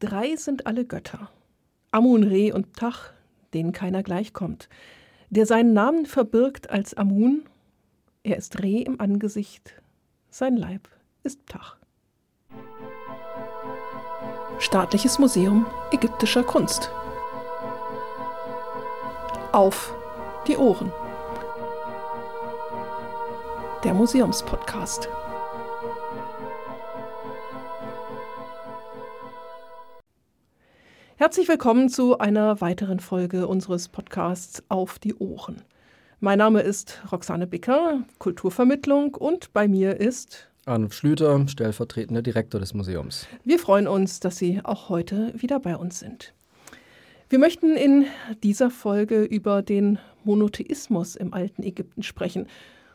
Drei 0.00 0.36
sind 0.36 0.66
alle 0.66 0.84
Götter. 0.84 1.28
Amun, 1.90 2.22
Re 2.22 2.54
und 2.54 2.76
Tach, 2.76 3.10
denen 3.52 3.72
keiner 3.72 4.04
gleichkommt. 4.04 4.68
Der 5.30 5.44
seinen 5.44 5.72
Namen 5.72 6.06
verbirgt 6.06 6.70
als 6.70 6.94
Amun, 6.94 7.42
er 8.22 8.36
ist 8.36 8.62
Re 8.62 8.82
im 8.82 9.00
Angesicht, 9.00 9.74
sein 10.30 10.56
Leib 10.56 10.88
ist 11.24 11.40
Tach. 11.46 11.78
Staatliches 14.60 15.18
Museum 15.18 15.66
ägyptischer 15.90 16.44
Kunst. 16.44 16.92
Auf 19.50 19.94
die 20.46 20.56
Ohren. 20.56 20.92
Der 23.82 23.94
Museumspodcast. 23.94 25.08
Herzlich 31.20 31.48
willkommen 31.48 31.88
zu 31.88 32.18
einer 32.18 32.60
weiteren 32.60 33.00
Folge 33.00 33.48
unseres 33.48 33.88
Podcasts 33.88 34.62
Auf 34.68 35.00
die 35.00 35.16
Ohren. 35.16 35.62
Mein 36.20 36.38
Name 36.38 36.60
ist 36.60 37.02
Roxane 37.10 37.48
Bicker, 37.48 38.04
Kulturvermittlung 38.20 39.16
und 39.16 39.52
bei 39.52 39.66
mir 39.66 39.96
ist 39.96 40.48
Arnulf 40.64 40.92
Schlüter, 40.92 41.44
stellvertretender 41.48 42.22
Direktor 42.22 42.60
des 42.60 42.72
Museums. 42.72 43.26
Wir 43.44 43.58
freuen 43.58 43.88
uns, 43.88 44.20
dass 44.20 44.36
Sie 44.36 44.60
auch 44.62 44.90
heute 44.90 45.34
wieder 45.36 45.58
bei 45.58 45.76
uns 45.76 45.98
sind. 45.98 46.34
Wir 47.28 47.40
möchten 47.40 47.74
in 47.74 48.04
dieser 48.44 48.70
Folge 48.70 49.24
über 49.24 49.62
den 49.62 49.98
Monotheismus 50.22 51.16
im 51.16 51.34
alten 51.34 51.64
Ägypten 51.64 52.04
sprechen. 52.04 52.46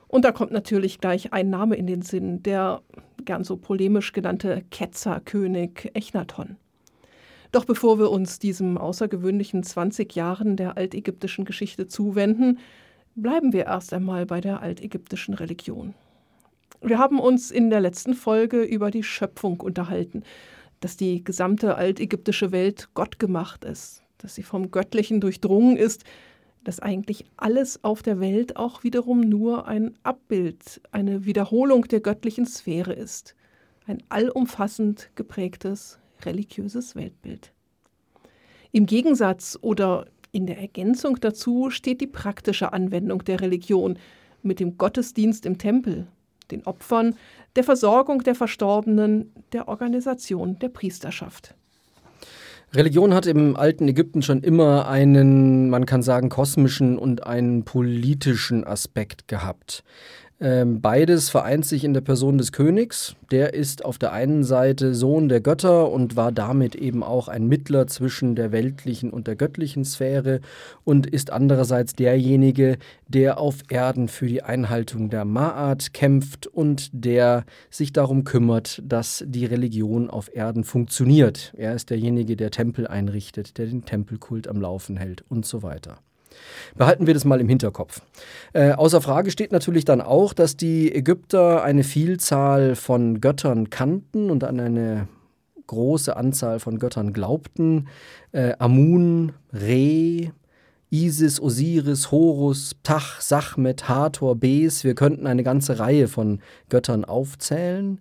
Und 0.08 0.24
da 0.24 0.32
kommt 0.32 0.54
natürlich 0.54 1.02
gleich 1.02 1.34
ein 1.34 1.50
Name 1.50 1.76
in 1.76 1.88
den 1.88 2.04
Sinn, 2.04 2.42
der 2.42 2.84
gern 3.26 3.44
so 3.44 3.58
polemisch 3.58 4.14
genannte 4.14 4.64
Ketzerkönig 4.72 5.92
Echnaton. 5.94 6.56
Doch 7.54 7.66
bevor 7.66 8.00
wir 8.00 8.10
uns 8.10 8.40
diesem 8.40 8.80
außergewöhnlichen 8.80 9.62
20 9.62 10.16
Jahren 10.16 10.58
der 10.58 10.76
altägyptischen 10.76 11.46
Geschichte 11.46 11.88
zuwenden, 11.88 12.58
bleiben 13.14 13.54
wir 13.54 13.66
erst 13.66 13.94
einmal 13.94 14.26
bei 14.26 14.42
der 14.42 14.62
altägyptischen 14.62 15.36
Religion. 15.36 15.94
Wir 16.82 16.98
haben 16.98 17.20
uns 17.20 17.52
in 17.52 17.70
der 17.70 17.80
letzten 17.80 18.16
Folge 18.16 18.64
über 18.64 18.90
die 18.90 19.04
Schöpfung 19.04 19.60
unterhalten, 19.60 20.24
dass 20.80 20.98
die 20.98 21.24
gesamte 21.24 21.76
altägyptische 21.76 22.52
Welt 22.52 22.90
Gott 22.96 23.20
gemacht 23.20 23.66
ist, 23.66 24.02
dass 24.18 24.34
sie 24.34 24.42
vom 24.42 24.72
Göttlichen 24.72 25.22
durchdrungen 25.22 25.78
ist, 25.78 26.06
dass 26.64 26.80
eigentlich 26.80 27.24
alles 27.38 27.84
auf 27.84 28.02
der 28.02 28.20
Welt 28.20 28.56
auch 28.56 28.84
wiederum 28.84 29.20
nur 29.20 29.68
ein 29.68 29.94
Abbild, 30.02 30.82
eine 30.92 31.26
Wiederholung 31.26 31.88
der 31.88 32.00
göttlichen 32.00 32.48
Sphäre 32.48 32.94
ist, 32.94 33.36
ein 33.86 34.02
allumfassend 34.10 35.12
geprägtes 35.14 36.00
religiöses 36.26 36.96
Weltbild. 36.96 37.52
Im 38.72 38.86
Gegensatz 38.86 39.58
oder 39.62 40.08
in 40.32 40.48
der 40.48 40.58
Ergänzung 40.60 41.20
dazu 41.20 41.70
steht 41.70 42.02
die 42.02 42.08
praktische 42.08 42.74
Anwendung 42.74 43.24
der 43.24 43.40
Religion 43.40 44.00
mit 44.42 44.60
dem 44.60 44.78
Gottesdienst 44.78 45.46
im 45.46 45.58
Tempel, 45.58 46.08
den 46.52 46.66
Opfern, 46.66 47.16
der 47.56 47.64
Versorgung 47.64 48.24
der 48.24 48.36
Verstorbenen, 48.36 49.32
der 49.54 49.68
Organisation 49.68 50.58
der 50.60 50.70
Priesterschaft. 50.70 51.56
Religion 52.74 53.14
hat 53.14 53.28
im 53.28 53.56
alten 53.56 53.88
Ägypten 53.88 54.24
schon 54.24 54.42
immer 54.42 54.88
einen, 54.88 55.70
man 55.70 55.86
kann 55.86 56.02
sagen, 56.02 56.30
kosmischen 56.30 56.98
und 56.98 57.28
einen 57.28 57.64
politischen 57.66 58.64
Aspekt 58.64 59.28
gehabt. 59.28 59.84
Ähm, 60.44 60.82
beides 60.82 61.30
vereint 61.30 61.66
sich 61.66 61.86
in 61.86 61.94
der 61.94 62.02
Person 62.02 62.38
des 62.38 62.52
Königs. 62.52 63.16
Der 63.32 63.54
ist 63.54 63.86
auf 63.86 63.98
der 63.98 64.12
einen 64.12 64.44
Seite 64.44 64.94
Sohn 64.94 65.30
der 65.30 65.40
Götter 65.40 65.90
und 65.90 66.18
war 66.18 66.34
damit 66.34 66.76
eben 66.76 67.02
auch 67.02 67.30
ein 67.30 67.48
Mittler 67.48 67.88
zwischen 67.88 68.36
der 68.36 68.52
weltlichen 68.52 69.12
und 69.12 69.28
der 69.28 69.38
göttlichen 69.38 69.86
Sphäre 69.86 70.42
und 70.84 71.08
ist 71.08 71.32
andererseits 71.32 71.94
derjenige, 71.94 72.78
der 73.08 73.38
auf 73.38 73.60
Erden 73.70 74.10
für 74.10 74.28
die 74.28 74.44
Einhaltung 74.44 75.10
der 75.10 75.24
Ma'at 75.24 75.94
kämpft 75.94 76.46
und 76.46 76.90
der 76.92 77.46
sich 77.70 77.94
darum 77.94 78.26
kümmert, 78.26 78.82
dass 78.86 79.24
die 79.26 79.46
Religion 79.46 80.10
auf 80.10 80.30
Erden 80.36 80.66
funktioniert. 80.66 81.54
Er 81.56 81.74
ist 81.74 81.90
derjenige, 81.90 82.36
der 82.36 82.52
Tempel 82.52 82.86
einrichtet, 82.86 83.58
der 83.58 83.68
den 83.68 83.86
Tempelkult 83.86 84.50
am 84.50 84.60
Laufen 84.60 84.98
hält 84.98 85.24
und 85.30 85.46
so 85.46 85.64
weiter. 85.64 86.00
Behalten 86.76 87.08
wir 87.08 87.14
das 87.14 87.26
mal 87.26 87.42
im 87.42 87.50
Hinterkopf. 87.50 88.02
Äh, 88.54 88.72
außer 88.72 89.02
Frage 89.02 89.32
steht 89.32 89.52
natürlich 89.52 89.86
dann 89.86 90.02
auch, 90.02 90.34
dass 90.34 90.58
die 90.58 90.94
Ägypter 90.94 91.64
eine 91.64 91.84
Vielzahl 91.84 92.76
von 92.76 93.22
Göttern 93.22 93.70
kannten 93.70 94.30
und 94.30 94.44
an 94.44 94.60
eine 94.60 95.08
große 95.68 96.16
Anzahl 96.16 96.60
von 96.60 96.80
Göttern 96.80 97.14
glaubten. 97.14 97.88
Äh, 98.32 98.54
Amun, 98.60 99.34
Re, 99.52 100.32
Isis, 100.94 101.42
Osiris, 101.42 102.12
Horus, 102.12 102.76
Tach, 102.84 103.20
Sachmet, 103.20 103.90
Hathor, 103.90 104.36
Bes. 104.36 104.84
Wir 104.84 104.94
könnten 104.94 105.26
eine 105.26 105.42
ganze 105.42 105.80
Reihe 105.80 106.08
von 106.08 106.40
Göttern 106.70 107.04
aufzählen. 107.04 108.00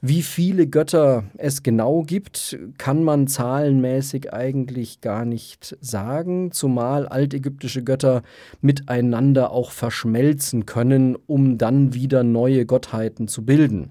Wie 0.00 0.22
viele 0.22 0.66
Götter 0.66 1.22
es 1.38 1.62
genau 1.62 2.02
gibt, 2.02 2.58
kann 2.78 3.04
man 3.04 3.28
zahlenmäßig 3.28 4.32
eigentlich 4.32 5.00
gar 5.00 5.24
nicht 5.24 5.76
sagen, 5.80 6.50
zumal 6.50 7.06
altägyptische 7.06 7.84
Götter 7.84 8.22
miteinander 8.60 9.52
auch 9.52 9.70
verschmelzen 9.70 10.66
können, 10.66 11.14
um 11.28 11.58
dann 11.58 11.94
wieder 11.94 12.24
neue 12.24 12.66
Gottheiten 12.66 13.28
zu 13.28 13.44
bilden. 13.44 13.90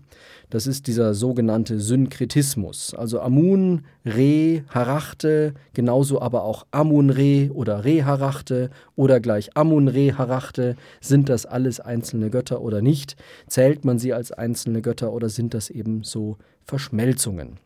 Das 0.51 0.67
ist 0.67 0.87
dieser 0.87 1.13
sogenannte 1.13 1.79
Synkretismus. 1.79 2.93
Also 2.93 3.21
Amun, 3.21 3.85
Re, 4.05 4.63
Harachte, 4.67 5.53
genauso 5.73 6.21
aber 6.21 6.43
auch 6.43 6.65
Amun-Re 6.71 7.49
oder 7.53 7.85
Re-Harachte 7.85 8.69
oder 8.97 9.21
gleich 9.21 9.55
Amun-Re-Harachte. 9.55 10.75
Sind 10.99 11.29
das 11.29 11.45
alles 11.45 11.79
einzelne 11.79 12.29
Götter 12.29 12.61
oder 12.61 12.81
nicht? 12.81 13.15
Zählt 13.47 13.85
man 13.85 13.97
sie 13.97 14.13
als 14.13 14.33
einzelne 14.33 14.81
Götter 14.81 15.13
oder 15.13 15.29
sind 15.29 15.53
das 15.53 15.69
eben 15.69 16.03
so 16.03 16.35
Verschmelzungen? 16.65 17.57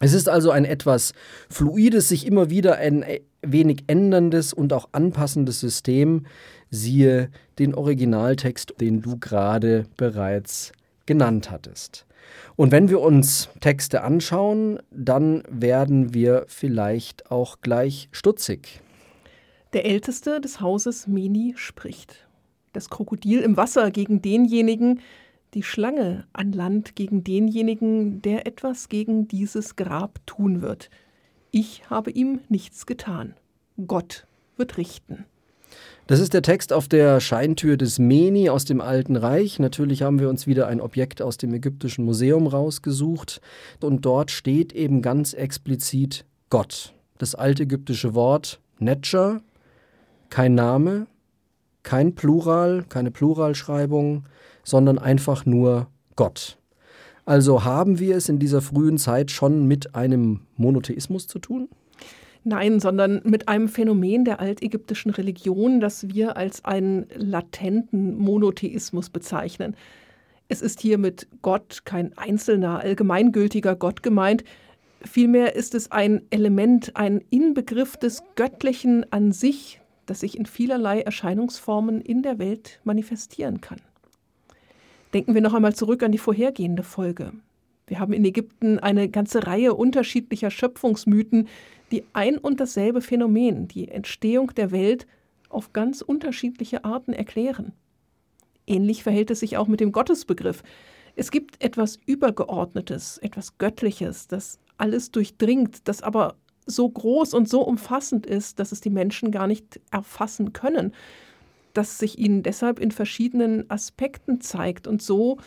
Es 0.00 0.14
ist 0.14 0.26
also 0.26 0.50
ein 0.50 0.64
etwas 0.64 1.12
fluides, 1.50 2.08
sich 2.08 2.26
immer 2.26 2.48
wieder 2.48 2.76
ein 2.76 3.04
wenig 3.42 3.84
änderndes 3.88 4.54
und 4.54 4.72
auch 4.72 4.88
anpassendes 4.92 5.60
System. 5.60 6.24
Siehe 6.70 7.28
den 7.58 7.74
Originaltext, 7.74 8.80
den 8.80 9.02
du 9.02 9.18
gerade 9.18 9.84
bereits 9.98 10.72
genannt 11.12 11.50
hattest. 11.50 12.06
Und 12.56 12.72
wenn 12.72 12.88
wir 12.88 13.00
uns 13.00 13.50
Texte 13.60 14.02
anschauen, 14.02 14.78
dann 14.90 15.42
werden 15.46 16.14
wir 16.14 16.46
vielleicht 16.48 17.30
auch 17.30 17.60
gleich 17.60 18.08
stutzig. 18.12 18.80
Der 19.74 19.84
Älteste 19.84 20.40
des 20.40 20.60
Hauses 20.62 21.06
Meni 21.06 21.52
spricht. 21.56 22.26
Das 22.72 22.88
Krokodil 22.88 23.40
im 23.40 23.58
Wasser 23.58 23.90
gegen 23.90 24.22
denjenigen, 24.22 25.00
die 25.52 25.62
Schlange 25.62 26.26
an 26.32 26.52
Land 26.52 26.96
gegen 26.96 27.24
denjenigen, 27.24 28.22
der 28.22 28.46
etwas 28.46 28.88
gegen 28.88 29.28
dieses 29.28 29.76
Grab 29.76 30.18
tun 30.24 30.62
wird. 30.62 30.88
Ich 31.50 31.90
habe 31.90 32.10
ihm 32.10 32.40
nichts 32.48 32.86
getan. 32.86 33.34
Gott 33.86 34.26
wird 34.56 34.78
richten. 34.78 35.26
Das 36.08 36.18
ist 36.18 36.34
der 36.34 36.42
Text 36.42 36.72
auf 36.72 36.88
der 36.88 37.20
Scheintür 37.20 37.76
des 37.76 38.00
Meni 38.00 38.50
aus 38.50 38.64
dem 38.64 38.80
Alten 38.80 39.14
Reich. 39.14 39.60
Natürlich 39.60 40.02
haben 40.02 40.18
wir 40.18 40.28
uns 40.28 40.48
wieder 40.48 40.66
ein 40.66 40.80
Objekt 40.80 41.22
aus 41.22 41.36
dem 41.36 41.54
Ägyptischen 41.54 42.04
Museum 42.04 42.48
rausgesucht. 42.48 43.40
Und 43.80 44.04
dort 44.04 44.32
steht 44.32 44.72
eben 44.72 45.00
ganz 45.00 45.32
explizit 45.32 46.24
Gott. 46.50 46.92
Das 47.18 47.36
altägyptische 47.36 48.14
Wort 48.14 48.60
Netscher, 48.80 49.42
kein 50.28 50.56
Name, 50.56 51.06
kein 51.84 52.16
Plural, 52.16 52.84
keine 52.88 53.12
Pluralschreibung, 53.12 54.24
sondern 54.64 54.98
einfach 54.98 55.46
nur 55.46 55.86
Gott. 56.16 56.58
Also 57.24 57.62
haben 57.62 58.00
wir 58.00 58.16
es 58.16 58.28
in 58.28 58.40
dieser 58.40 58.60
frühen 58.60 58.98
Zeit 58.98 59.30
schon 59.30 59.68
mit 59.68 59.94
einem 59.94 60.40
Monotheismus 60.56 61.28
zu 61.28 61.38
tun? 61.38 61.68
Nein, 62.44 62.80
sondern 62.80 63.20
mit 63.24 63.48
einem 63.48 63.68
Phänomen 63.68 64.24
der 64.24 64.40
altägyptischen 64.40 65.12
Religion, 65.12 65.78
das 65.80 66.08
wir 66.08 66.36
als 66.36 66.64
einen 66.64 67.06
latenten 67.14 68.18
Monotheismus 68.18 69.10
bezeichnen. 69.10 69.76
Es 70.48 70.60
ist 70.60 70.80
hier 70.80 70.98
mit 70.98 71.28
Gott 71.40 71.82
kein 71.84 72.16
einzelner, 72.18 72.80
allgemeingültiger 72.80 73.76
Gott 73.76 74.02
gemeint, 74.02 74.44
vielmehr 75.04 75.54
ist 75.54 75.74
es 75.74 75.90
ein 75.90 76.22
Element, 76.30 76.96
ein 76.96 77.22
Inbegriff 77.30 77.96
des 77.96 78.22
Göttlichen 78.34 79.10
an 79.12 79.32
sich, 79.32 79.80
das 80.06 80.20
sich 80.20 80.36
in 80.36 80.46
vielerlei 80.46 81.00
Erscheinungsformen 81.00 82.00
in 82.00 82.22
der 82.22 82.38
Welt 82.38 82.80
manifestieren 82.84 83.60
kann. 83.60 83.80
Denken 85.14 85.34
wir 85.34 85.42
noch 85.42 85.54
einmal 85.54 85.74
zurück 85.74 86.02
an 86.02 86.12
die 86.12 86.18
vorhergehende 86.18 86.82
Folge. 86.82 87.32
Wir 87.86 87.98
haben 87.98 88.12
in 88.12 88.24
Ägypten 88.24 88.78
eine 88.78 89.08
ganze 89.08 89.46
Reihe 89.46 89.74
unterschiedlicher 89.74 90.50
Schöpfungsmythen, 90.50 91.48
die 91.92 92.04
ein 92.12 92.38
und 92.38 92.60
dasselbe 92.60 93.00
Phänomen, 93.00 93.68
die 93.68 93.88
Entstehung 93.88 94.52
der 94.54 94.70
Welt, 94.70 95.06
auf 95.48 95.72
ganz 95.72 96.00
unterschiedliche 96.00 96.84
Arten 96.84 97.12
erklären. 97.12 97.72
Ähnlich 98.66 99.02
verhält 99.02 99.30
es 99.30 99.40
sich 99.40 99.56
auch 99.56 99.68
mit 99.68 99.80
dem 99.80 99.92
Gottesbegriff. 99.92 100.62
Es 101.14 101.30
gibt 101.30 101.62
etwas 101.62 101.98
Übergeordnetes, 102.06 103.18
etwas 103.18 103.58
Göttliches, 103.58 104.28
das 104.28 104.58
alles 104.78 105.10
durchdringt, 105.10 105.86
das 105.86 106.02
aber 106.02 106.36
so 106.64 106.88
groß 106.88 107.34
und 107.34 107.48
so 107.48 107.62
umfassend 107.62 108.24
ist, 108.24 108.58
dass 108.58 108.72
es 108.72 108.80
die 108.80 108.90
Menschen 108.90 109.30
gar 109.30 109.46
nicht 109.46 109.80
erfassen 109.90 110.52
können, 110.52 110.94
dass 111.74 111.98
sich 111.98 112.18
ihnen 112.18 112.42
deshalb 112.42 112.78
in 112.78 112.90
verschiedenen 112.90 113.68
Aspekten 113.70 114.40
zeigt 114.40 114.86
und 114.86 115.02
so 115.02 115.38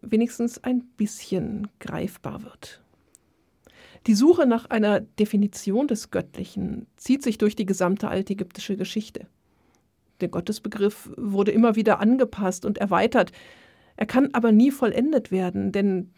wenigstens 0.00 0.62
ein 0.62 0.84
bisschen 0.96 1.68
greifbar 1.80 2.42
wird. 2.42 2.82
Die 4.06 4.14
Suche 4.14 4.46
nach 4.46 4.66
einer 4.70 5.00
Definition 5.00 5.86
des 5.86 6.10
Göttlichen 6.10 6.86
zieht 6.96 7.22
sich 7.22 7.38
durch 7.38 7.54
die 7.54 7.66
gesamte 7.66 8.08
altägyptische 8.08 8.76
Geschichte. 8.76 9.26
Der 10.20 10.28
Gottesbegriff 10.28 11.10
wurde 11.16 11.50
immer 11.50 11.76
wieder 11.76 12.00
angepasst 12.00 12.64
und 12.64 12.78
erweitert. 12.78 13.32
Er 13.96 14.06
kann 14.06 14.30
aber 14.32 14.52
nie 14.52 14.70
vollendet 14.70 15.30
werden, 15.30 15.72
denn 15.72 16.10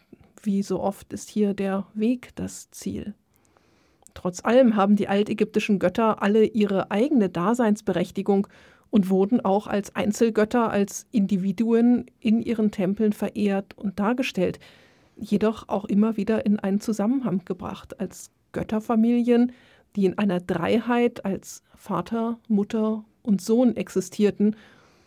wie 0.43 0.62
so 0.62 0.81
oft 0.81 1.12
ist 1.12 1.29
hier 1.29 1.55
der 1.55 1.87
Weg 1.94 2.31
das 2.34 2.70
Ziel. 2.70 3.14
Trotz 4.14 4.44
allem 4.44 4.76
haben 4.76 4.96
die 4.96 5.08
altägyptischen 5.08 5.79
Götter 5.79 6.23
alle 6.23 6.44
ihre 6.44 6.90
eigene 6.90 7.29
Daseinsberechtigung 7.29 8.46
und 8.90 9.08
wurden 9.08 9.40
auch 9.40 9.67
als 9.67 9.96
Einzelgötter, 9.96 10.70
als 10.70 11.06
Individuen 11.12 12.06
in 12.20 12.43
ihren 12.43 12.70
Tempeln 12.70 13.12
verehrt 13.12 13.76
und 13.76 13.99
dargestellt, 13.99 14.58
jedoch 15.17 15.69
auch 15.69 15.85
immer 15.85 16.17
wieder 16.17 16.47
in 16.47 16.59
einen 16.59 16.81
Zusammenhang 16.81 17.44
gebracht, 17.44 18.00
als 18.00 18.31
Götterfamilien, 18.53 19.53
die 19.97 20.06
in 20.06 20.19
einer 20.19 20.41
Dreiheit 20.41 21.25
als 21.25 21.62
Vater, 21.75 22.38
Mutter 22.49 23.05
und 23.23 23.41
Sohn 23.41 23.76
existierten. 23.76 24.56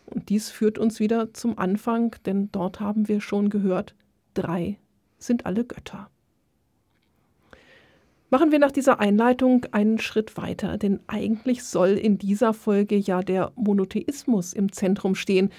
Und 0.07 0.29
dies 0.29 0.49
führt 0.49 0.77
uns 0.77 0.99
wieder 0.99 1.33
zum 1.33 1.57
Anfang, 1.57 2.15
denn 2.25 2.49
dort 2.51 2.79
haben 2.79 3.07
wir 3.07 3.21
schon 3.21 3.49
gehört, 3.49 3.95
drei 4.33 4.77
sind 5.17 5.45
alle 5.45 5.65
Götter. 5.65 6.09
Machen 8.29 8.51
wir 8.51 8.59
nach 8.59 8.71
dieser 8.71 8.99
Einleitung 8.99 9.65
einen 9.71 9.99
Schritt 9.99 10.35
weiter, 10.35 10.77
denn 10.77 10.99
eigentlich 11.07 11.63
soll 11.63 11.91
in 11.91 12.17
dieser 12.17 12.53
Folge 12.53 12.97
ja 12.97 13.21
der 13.21 13.51
Monotheismus 13.55 14.51
im 14.53 14.71
Zentrum 14.71 15.15
stehen, 15.15 15.51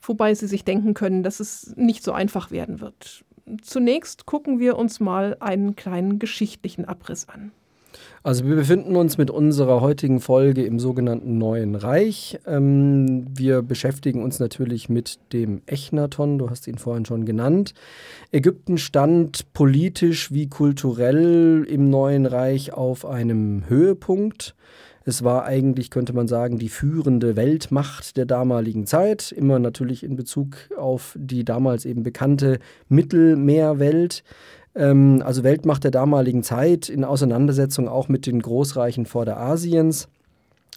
wobei 0.00 0.34
Sie 0.34 0.46
sich 0.46 0.64
denken 0.64 0.94
können, 0.94 1.22
dass 1.22 1.40
es 1.40 1.74
nicht 1.76 2.04
so 2.04 2.12
einfach 2.12 2.50
werden 2.50 2.80
wird. 2.80 3.24
Zunächst 3.62 4.26
gucken 4.26 4.58
wir 4.58 4.76
uns 4.76 4.98
mal 4.98 5.36
einen 5.40 5.76
kleinen 5.76 6.18
geschichtlichen 6.18 6.84
Abriss 6.84 7.28
an. 7.28 7.52
Also 8.22 8.44
wir 8.44 8.56
befinden 8.56 8.96
uns 8.96 9.18
mit 9.18 9.30
unserer 9.30 9.80
heutigen 9.80 10.18
Folge 10.18 10.64
im 10.64 10.80
sogenannten 10.80 11.38
Neuen 11.38 11.76
Reich. 11.76 12.40
Ähm, 12.44 13.24
wir 13.32 13.62
beschäftigen 13.62 14.24
uns 14.24 14.40
natürlich 14.40 14.88
mit 14.88 15.20
dem 15.32 15.62
Echnaton, 15.66 16.38
du 16.38 16.50
hast 16.50 16.66
ihn 16.66 16.78
vorhin 16.78 17.04
schon 17.04 17.24
genannt. 17.24 17.72
Ägypten 18.32 18.78
stand 18.78 19.52
politisch 19.52 20.32
wie 20.32 20.48
kulturell 20.48 21.64
im 21.68 21.88
Neuen 21.88 22.26
Reich 22.26 22.72
auf 22.72 23.06
einem 23.06 23.62
Höhepunkt. 23.68 24.56
Es 25.08 25.22
war 25.22 25.44
eigentlich, 25.44 25.90
könnte 25.90 26.12
man 26.12 26.26
sagen, 26.26 26.58
die 26.58 26.68
führende 26.68 27.36
Weltmacht 27.36 28.16
der 28.16 28.26
damaligen 28.26 28.86
Zeit, 28.86 29.30
immer 29.30 29.60
natürlich 29.60 30.02
in 30.02 30.16
Bezug 30.16 30.56
auf 30.76 31.16
die 31.16 31.44
damals 31.44 31.84
eben 31.84 32.02
bekannte 32.02 32.58
Mittelmeerwelt. 32.88 34.24
Ähm, 34.74 35.22
also 35.24 35.44
Weltmacht 35.44 35.84
der 35.84 35.92
damaligen 35.92 36.42
Zeit 36.42 36.88
in 36.88 37.04
Auseinandersetzung 37.04 37.88
auch 37.88 38.08
mit 38.08 38.26
den 38.26 38.42
Großreichen 38.42 39.06
Vorderasiens. 39.06 40.08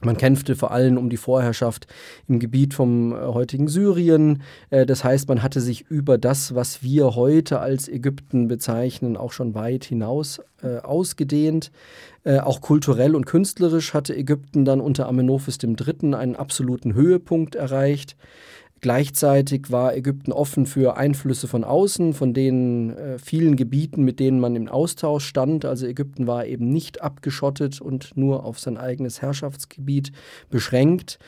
Man 0.02 0.16
kämpfte 0.16 0.56
vor 0.56 0.72
allem 0.72 0.98
um 0.98 1.10
die 1.10 1.18
Vorherrschaft 1.18 1.88
im 2.28 2.40
Gebiet 2.40 2.74
vom 2.74 3.12
äh, 3.12 3.18
heutigen 3.18 3.68
Syrien. 3.68 4.42
Äh, 4.70 4.86
das 4.86 5.04
heißt, 5.04 5.28
man 5.28 5.44
hatte 5.44 5.60
sich 5.60 5.86
über 5.90 6.18
das, 6.18 6.56
was 6.56 6.82
wir 6.84 7.16
heute 7.16 7.60
als 7.60 7.90
Ägypten 7.90 8.48
bezeichnen, 8.48 9.18
auch 9.18 9.34
schon 9.34 9.56
weit 9.56 9.84
hinaus 9.84 10.42
äh, 10.64 10.78
ausgedehnt. 10.78 11.72
Auch 12.26 12.60
kulturell 12.60 13.16
und 13.16 13.26
künstlerisch 13.26 13.94
hatte 13.94 14.14
Ägypten 14.14 14.66
dann 14.66 14.82
unter 14.82 15.08
Amenophis 15.08 15.58
III. 15.64 16.14
einen 16.14 16.36
absoluten 16.36 16.94
Höhepunkt 16.94 17.56
erreicht. 17.56 18.18
Gleichzeitig 18.82 19.72
war 19.72 19.96
Ägypten 19.96 20.32
offen 20.32 20.66
für 20.66 20.96
Einflüsse 20.96 21.48
von 21.48 21.64
außen, 21.64 22.14
von 22.14 22.34
den 22.34 22.96
äh, 22.96 23.20
vielen 23.20 23.56
Gebieten, 23.58 24.04
mit 24.04 24.20
denen 24.20 24.40
man 24.40 24.56
im 24.56 24.70
Austausch 24.70 25.26
stand. 25.26 25.66
Also 25.66 25.86
Ägypten 25.86 26.28
war 26.28 26.46
eben 26.46 26.70
nicht 26.70 27.02
abgeschottet 27.02 27.82
und 27.82 28.16
nur 28.16 28.46
auf 28.46 28.60
sein 28.60 28.78
eigenes 28.78 29.22
Herrschaftsgebiet 29.22 30.12
beschränkt. 30.50 31.20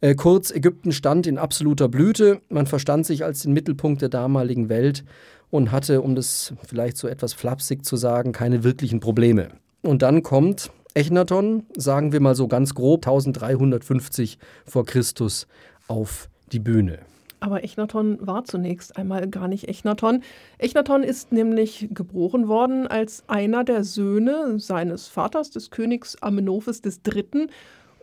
Äh, 0.00 0.14
kurz, 0.14 0.50
Ägypten 0.50 0.92
stand 0.92 1.26
in 1.26 1.36
absoluter 1.36 1.88
Blüte. 1.88 2.40
Man 2.48 2.66
verstand 2.66 3.04
sich 3.04 3.24
als 3.24 3.42
den 3.42 3.52
Mittelpunkt 3.52 4.00
der 4.00 4.08
damaligen 4.08 4.70
Welt 4.70 5.04
und 5.50 5.72
hatte, 5.72 6.00
um 6.00 6.14
das 6.14 6.54
vielleicht 6.66 6.96
so 6.96 7.06
etwas 7.06 7.34
flapsig 7.34 7.84
zu 7.84 7.96
sagen, 7.96 8.32
keine 8.32 8.64
wirklichen 8.64 9.00
Probleme. 9.00 9.48
Und 9.82 10.00
dann 10.00 10.22
kommt 10.22 10.70
Echnaton, 10.94 11.64
sagen 11.76 12.12
wir 12.12 12.20
mal 12.20 12.34
so 12.34 12.48
ganz 12.48 12.74
grob, 12.74 13.06
1350 13.06 14.38
vor 14.64 14.86
Christus 14.86 15.46
auf 15.86 16.30
die 16.52 16.60
Bühne. 16.60 17.00
Aber 17.40 17.62
Echnaton 17.62 18.18
war 18.26 18.44
zunächst 18.44 18.96
einmal 18.96 19.28
gar 19.28 19.48
nicht 19.48 19.68
Echnaton. 19.68 20.22
Echnaton 20.56 21.02
ist 21.02 21.30
nämlich 21.30 21.88
geboren 21.92 22.48
worden 22.48 22.86
als 22.86 23.22
einer 23.26 23.64
der 23.64 23.84
Söhne 23.84 24.58
seines 24.58 25.08
Vaters, 25.08 25.50
des 25.50 25.70
Königs 25.70 26.16
Amenophis 26.22 26.80
III. 26.84 27.48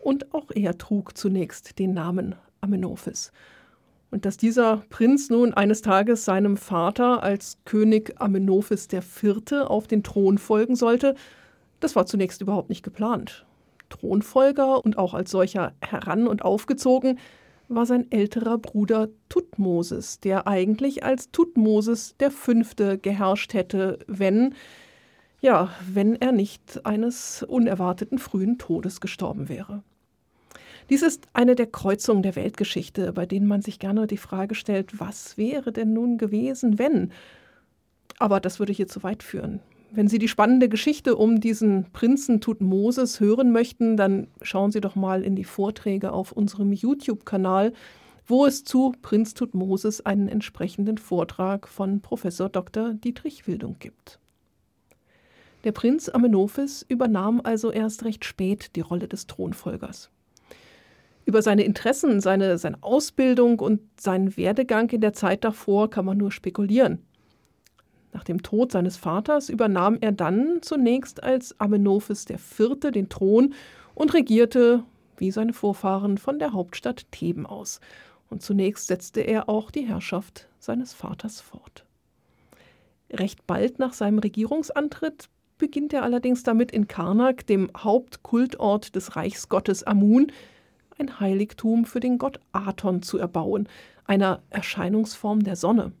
Und 0.00 0.32
auch 0.32 0.50
er 0.54 0.78
trug 0.78 1.16
zunächst 1.16 1.80
den 1.80 1.92
Namen 1.92 2.36
Amenophis. 2.60 3.32
Und 4.12 4.26
dass 4.26 4.36
dieser 4.36 4.84
Prinz 4.90 5.30
nun 5.30 5.54
eines 5.54 5.80
Tages 5.82 6.24
seinem 6.24 6.56
Vater 6.56 7.22
als 7.22 7.58
König 7.64 8.14
Amenophis 8.20 8.86
IV. 8.92 9.64
auf 9.64 9.88
den 9.88 10.04
Thron 10.04 10.38
folgen 10.38 10.76
sollte, 10.76 11.16
das 11.80 11.96
war 11.96 12.06
zunächst 12.06 12.42
überhaupt 12.42 12.68
nicht 12.68 12.84
geplant. 12.84 13.44
Thronfolger 13.88 14.84
und 14.84 14.98
auch 14.98 15.14
als 15.14 15.30
solcher 15.30 15.72
heran 15.80 16.28
und 16.28 16.44
aufgezogen, 16.44 17.18
war 17.74 17.86
sein 17.86 18.10
älterer 18.10 18.58
Bruder 18.58 19.08
Tutmosis, 19.28 20.20
der 20.20 20.46
eigentlich 20.46 21.04
als 21.04 21.30
Tutmosis 21.30 22.16
der 22.18 22.30
Fünfte 22.30 22.98
geherrscht 22.98 23.54
hätte, 23.54 23.98
wenn, 24.06 24.54
ja, 25.40 25.70
wenn 25.92 26.14
er 26.16 26.32
nicht 26.32 26.84
eines 26.84 27.42
unerwarteten 27.42 28.18
frühen 28.18 28.58
Todes 28.58 29.00
gestorben 29.00 29.48
wäre. 29.48 29.82
Dies 30.90 31.02
ist 31.02 31.26
eine 31.32 31.54
der 31.54 31.66
Kreuzungen 31.66 32.22
der 32.22 32.36
Weltgeschichte, 32.36 33.12
bei 33.12 33.26
denen 33.26 33.46
man 33.46 33.62
sich 33.62 33.78
gerne 33.78 34.06
die 34.06 34.16
Frage 34.16 34.54
stellt, 34.54 35.00
was 35.00 35.38
wäre 35.38 35.72
denn 35.72 35.92
nun 35.92 36.18
gewesen, 36.18 36.78
wenn? 36.78 37.12
Aber 38.18 38.40
das 38.40 38.58
würde 38.58 38.72
hier 38.72 38.88
zu 38.88 39.02
weit 39.02 39.22
führen. 39.22 39.60
Wenn 39.94 40.08
Sie 40.08 40.18
die 40.18 40.28
spannende 40.28 40.70
Geschichte 40.70 41.16
um 41.16 41.38
diesen 41.38 41.84
Prinzen 41.92 42.40
Tutmosis 42.40 43.20
hören 43.20 43.52
möchten, 43.52 43.98
dann 43.98 44.28
schauen 44.40 44.72
Sie 44.72 44.80
doch 44.80 44.96
mal 44.96 45.22
in 45.22 45.36
die 45.36 45.44
Vorträge 45.44 46.12
auf 46.12 46.32
unserem 46.32 46.72
YouTube-Kanal, 46.72 47.74
wo 48.26 48.46
es 48.46 48.64
zu 48.64 48.94
Prinz 49.02 49.34
Tutmosis 49.34 50.00
einen 50.00 50.28
entsprechenden 50.28 50.96
Vortrag 50.96 51.68
von 51.68 52.00
Professor 52.00 52.48
Dr. 52.48 52.94
Dietrich 52.94 53.46
Wildung 53.46 53.76
gibt. 53.80 54.18
Der 55.64 55.72
Prinz 55.72 56.08
Amenophis 56.08 56.86
übernahm 56.88 57.42
also 57.44 57.70
erst 57.70 58.06
recht 58.06 58.24
spät 58.24 58.74
die 58.76 58.80
Rolle 58.80 59.08
des 59.08 59.26
Thronfolgers. 59.26 60.10
Über 61.26 61.42
seine 61.42 61.64
Interessen, 61.64 62.22
seine, 62.22 62.56
seine 62.56 62.82
Ausbildung 62.82 63.60
und 63.60 63.80
seinen 64.00 64.38
Werdegang 64.38 64.88
in 64.88 65.02
der 65.02 65.12
Zeit 65.12 65.44
davor 65.44 65.90
kann 65.90 66.06
man 66.06 66.16
nur 66.16 66.32
spekulieren. 66.32 67.04
Nach 68.12 68.24
dem 68.24 68.42
Tod 68.42 68.72
seines 68.72 68.96
Vaters 68.96 69.48
übernahm 69.48 69.98
er 70.00 70.12
dann 70.12 70.58
zunächst 70.60 71.22
als 71.22 71.58
Amenophis 71.58 72.26
IV. 72.28 72.90
den 72.92 73.08
Thron 73.08 73.54
und 73.94 74.12
regierte, 74.14 74.84
wie 75.16 75.30
seine 75.30 75.52
Vorfahren, 75.52 76.18
von 76.18 76.38
der 76.38 76.52
Hauptstadt 76.52 77.10
Theben 77.10 77.46
aus. 77.46 77.80
Und 78.28 78.42
zunächst 78.42 78.86
setzte 78.86 79.20
er 79.20 79.48
auch 79.48 79.70
die 79.70 79.86
Herrschaft 79.86 80.48
seines 80.58 80.92
Vaters 80.92 81.40
fort. 81.40 81.84
Recht 83.10 83.46
bald 83.46 83.78
nach 83.78 83.92
seinem 83.92 84.18
Regierungsantritt 84.18 85.28
beginnt 85.58 85.92
er 85.92 86.02
allerdings 86.02 86.42
damit, 86.42 86.72
in 86.72 86.88
Karnak, 86.88 87.46
dem 87.46 87.70
Hauptkultort 87.76 88.96
des 88.96 89.16
Reichsgottes 89.16 89.84
Amun, 89.84 90.32
ein 90.98 91.20
Heiligtum 91.20 91.84
für 91.84 92.00
den 92.00 92.18
Gott 92.18 92.40
Aton 92.52 93.02
zu 93.02 93.18
erbauen, 93.18 93.68
einer 94.04 94.42
Erscheinungsform 94.50 95.42
der 95.42 95.56
Sonne. 95.56 95.92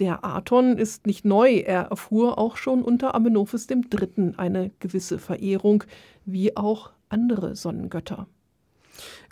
Der 0.00 0.24
Aton 0.24 0.78
ist 0.78 1.06
nicht 1.06 1.24
neu, 1.24 1.58
er 1.58 1.82
erfuhr 1.84 2.38
auch 2.38 2.56
schon 2.56 2.82
unter 2.82 3.14
Amenophis 3.14 3.66
III. 3.68 4.34
eine 4.36 4.70
gewisse 4.78 5.18
Verehrung, 5.18 5.84
wie 6.24 6.56
auch 6.56 6.90
andere 7.08 7.56
Sonnengötter. 7.56 8.26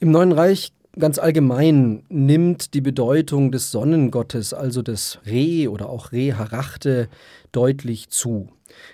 Im 0.00 0.10
Neuen 0.10 0.32
Reich 0.32 0.72
ganz 0.98 1.18
allgemein 1.18 2.02
nimmt 2.08 2.74
die 2.74 2.80
Bedeutung 2.80 3.52
des 3.52 3.70
Sonnengottes, 3.70 4.54
also 4.54 4.82
des 4.82 5.20
Re 5.26 5.70
oder 5.70 5.88
auch 5.88 6.12
Re-Harachte, 6.12 7.08
deutlich 7.52 8.08
zu. 8.08 8.48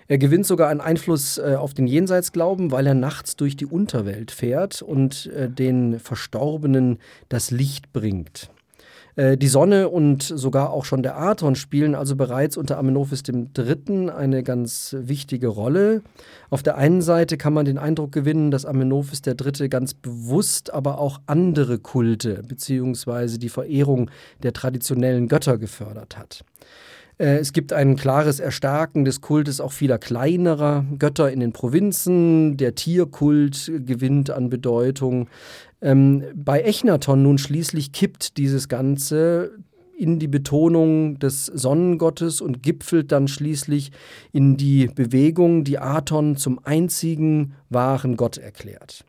Er 0.09 0.19
gewinnt 0.19 0.47
sogar 0.47 0.69
einen 0.69 0.81
Einfluss 0.81 1.39
äh, 1.39 1.57
auf 1.59 1.75
den 1.75 1.87
Jenseitsglauben, 1.87 2.71
weil 2.71 2.87
er 2.87 2.95
nachts 2.95 3.37
durch 3.37 3.57
die 3.57 3.67
Unterwelt 3.67 4.31
fährt 4.31 4.83
und 4.83 5.27
äh, 5.27 5.49
den 5.49 5.99
Verstorbenen 5.99 6.99
das 7.29 7.51
Licht 7.51 7.93
bringt. 7.93 8.51
Äh, 9.17 9.37
die 9.37 9.49
Sonne 9.49 9.89
und 9.89 10.23
sogar 10.23 10.71
auch 10.71 10.85
schon 10.85 11.03
der 11.03 11.19
Aton 11.19 11.55
spielen 11.55 11.95
also 11.95 12.17
bereits 12.17 12.57
unter 12.57 12.79
Amenophis 12.79 13.23
III. 13.29 14.11
eine 14.11 14.43
ganz 14.43 14.97
wichtige 14.99 15.49
Rolle. 15.49 16.03
Auf 16.51 16.63
der 16.63 16.77
einen 16.77 17.03
Seite 17.03 17.37
kann 17.37 17.53
man 17.53 17.65
den 17.65 17.79
Eindruck 17.79 18.13
gewinnen, 18.13 18.51
dass 18.51 18.65
Amenophis 18.65 19.23
III. 19.27 19.69
ganz 19.69 19.95
bewusst 19.95 20.73
aber 20.73 20.99
auch 20.99 21.21
andere 21.27 21.79
Kulte 21.79 22.43
bzw. 22.43 23.39
die 23.39 23.49
Verehrung 23.49 24.11
der 24.43 24.53
traditionellen 24.53 25.29
Götter 25.29 25.59
gefördert 25.59 26.17
hat. 26.17 26.45
Äh, 27.19 27.39
es 27.39 27.53
gibt 27.53 27.73
ein 27.73 27.97
klares 27.97 28.41
Erstarken 28.41 29.05
des 29.05 29.21
Kultes 29.21 29.61
auch 29.61 29.73
vieler 29.73 29.99
kleinerer 29.99 30.85
Götter 30.99 31.31
in 31.31 31.41
den 31.41 31.53
Provinzen. 31.53 32.57
Der 32.57 32.75
Tierkult 32.75 33.71
gewinnt 33.87 34.31
an 34.31 34.49
Bedeutung. 34.49 35.29
Ähm, 35.83 36.25
bei 36.35 36.63
Echnaton 36.63 37.23
nun 37.23 37.39
schließlich 37.39 37.93
kippt 37.93 38.37
dieses 38.39 38.69
Ganze 38.69 39.51
in 39.99 40.19
die 40.19 40.29
Betonung 40.29 41.19
des 41.19 41.47
Sonnengottes 41.47 42.41
und 42.41 42.63
gipfelt 42.63 43.13
dann 43.13 43.29
schließlich 43.29 43.93
in 44.33 44.57
die 44.57 44.87
Bewegung, 44.87 45.65
die 45.65 45.79
Aton 45.79 46.37
zum 46.37 46.59
einzigen 46.65 47.55
wahren 47.69 48.17
Gott 48.17 48.39
erklärt. 48.39 49.05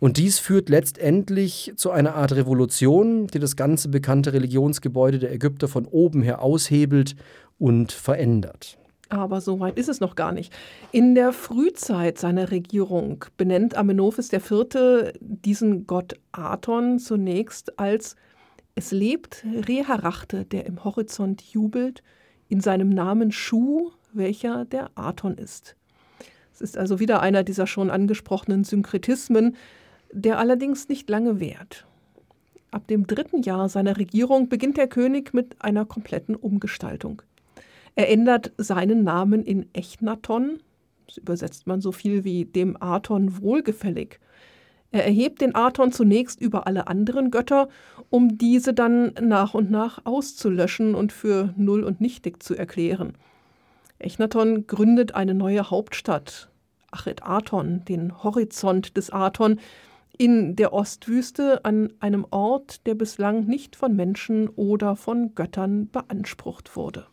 Und 0.00 0.16
dies 0.16 0.38
führt 0.38 0.68
letztendlich 0.68 1.72
zu 1.76 1.90
einer 1.90 2.14
Art 2.14 2.32
Revolution, 2.32 3.26
die 3.28 3.38
das 3.38 3.56
ganze 3.56 3.88
bekannte 3.88 4.32
Religionsgebäude 4.32 5.18
der 5.18 5.32
Ägypter 5.32 5.66
von 5.66 5.86
oben 5.86 6.22
her 6.22 6.42
aushebelt 6.42 7.16
und 7.58 7.92
verändert. 7.92 8.78
Aber 9.10 9.40
so 9.40 9.58
weit 9.58 9.78
ist 9.78 9.88
es 9.88 10.00
noch 10.00 10.16
gar 10.16 10.32
nicht. 10.32 10.52
In 10.92 11.14
der 11.14 11.32
Frühzeit 11.32 12.18
seiner 12.18 12.50
Regierung 12.50 13.24
benennt 13.36 13.74
Amenophis 13.74 14.32
IV. 14.32 15.12
diesen 15.20 15.86
Gott 15.86 16.14
Aton 16.32 16.98
zunächst 16.98 17.78
als 17.78 18.16
Es 18.74 18.92
lebt 18.92 19.44
Reharachte, 19.66 20.44
der 20.44 20.66
im 20.66 20.84
Horizont 20.84 21.42
jubelt, 21.42 22.02
in 22.48 22.60
seinem 22.60 22.90
Namen 22.90 23.32
Schuh, 23.32 23.92
welcher 24.12 24.64
der 24.66 24.90
Aton 24.94 25.36
ist. 25.36 25.74
Es 26.52 26.60
ist 26.60 26.76
also 26.76 26.98
wieder 26.98 27.20
einer 27.20 27.44
dieser 27.44 27.66
schon 27.66 27.88
angesprochenen 27.88 28.64
Synkretismen, 28.64 29.56
der 30.12 30.38
allerdings 30.38 30.88
nicht 30.88 31.08
lange 31.08 31.40
währt. 31.40 31.86
Ab 32.70 32.86
dem 32.88 33.06
dritten 33.06 33.42
Jahr 33.42 33.68
seiner 33.68 33.96
Regierung 33.96 34.48
beginnt 34.48 34.76
der 34.76 34.88
König 34.88 35.32
mit 35.32 35.62
einer 35.62 35.86
kompletten 35.86 36.36
Umgestaltung. 36.36 37.22
Er 37.98 38.08
ändert 38.10 38.52
seinen 38.58 39.02
Namen 39.02 39.42
in 39.42 39.66
Echnaton, 39.72 40.60
das 41.08 41.16
übersetzt 41.16 41.66
man 41.66 41.80
so 41.80 41.90
viel 41.90 42.22
wie 42.22 42.44
dem 42.44 42.80
Aton 42.80 43.42
wohlgefällig. 43.42 44.20
Er 44.92 45.04
erhebt 45.04 45.40
den 45.40 45.56
Aton 45.56 45.90
zunächst 45.90 46.40
über 46.40 46.68
alle 46.68 46.86
anderen 46.86 47.32
Götter, 47.32 47.68
um 48.08 48.38
diese 48.38 48.72
dann 48.72 49.14
nach 49.20 49.52
und 49.54 49.72
nach 49.72 50.06
auszulöschen 50.06 50.94
und 50.94 51.12
für 51.12 51.52
null 51.56 51.82
und 51.82 52.00
nichtig 52.00 52.40
zu 52.40 52.54
erklären. 52.54 53.14
Echnaton 53.98 54.68
gründet 54.68 55.16
eine 55.16 55.34
neue 55.34 55.68
Hauptstadt, 55.68 56.50
Achet 56.92 57.24
Aton, 57.24 57.84
den 57.84 58.22
Horizont 58.22 58.96
des 58.96 59.10
Aton, 59.10 59.58
in 60.16 60.54
der 60.54 60.72
Ostwüste 60.72 61.64
an 61.64 61.92
einem 61.98 62.24
Ort, 62.30 62.86
der 62.86 62.94
bislang 62.94 63.46
nicht 63.46 63.74
von 63.74 63.96
Menschen 63.96 64.48
oder 64.50 64.94
von 64.94 65.34
Göttern 65.34 65.88
beansprucht 65.90 66.76
wurde. 66.76 67.08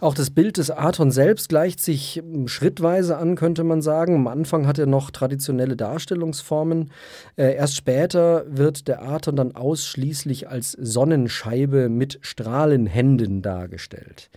Auch 0.00 0.14
das 0.14 0.30
Bild 0.30 0.56
des 0.56 0.70
Aton 0.70 1.10
selbst 1.10 1.48
gleicht 1.48 1.80
sich 1.80 2.16
hm, 2.16 2.48
schrittweise 2.48 3.16
an, 3.16 3.36
könnte 3.36 3.64
man 3.64 3.82
sagen. 3.82 4.14
Am 4.16 4.26
Anfang 4.26 4.66
hat 4.66 4.78
er 4.78 4.86
noch 4.86 5.10
traditionelle 5.10 5.76
Darstellungsformen. 5.76 6.90
Äh, 7.36 7.54
erst 7.54 7.76
später 7.76 8.44
wird 8.48 8.88
der 8.88 9.02
Aton 9.02 9.36
dann 9.36 9.54
ausschließlich 9.54 10.48
als 10.48 10.72
Sonnenscheibe 10.72 11.88
mit 11.88 12.18
Strahlenhänden 12.22 13.42
dargestellt. 13.42 14.30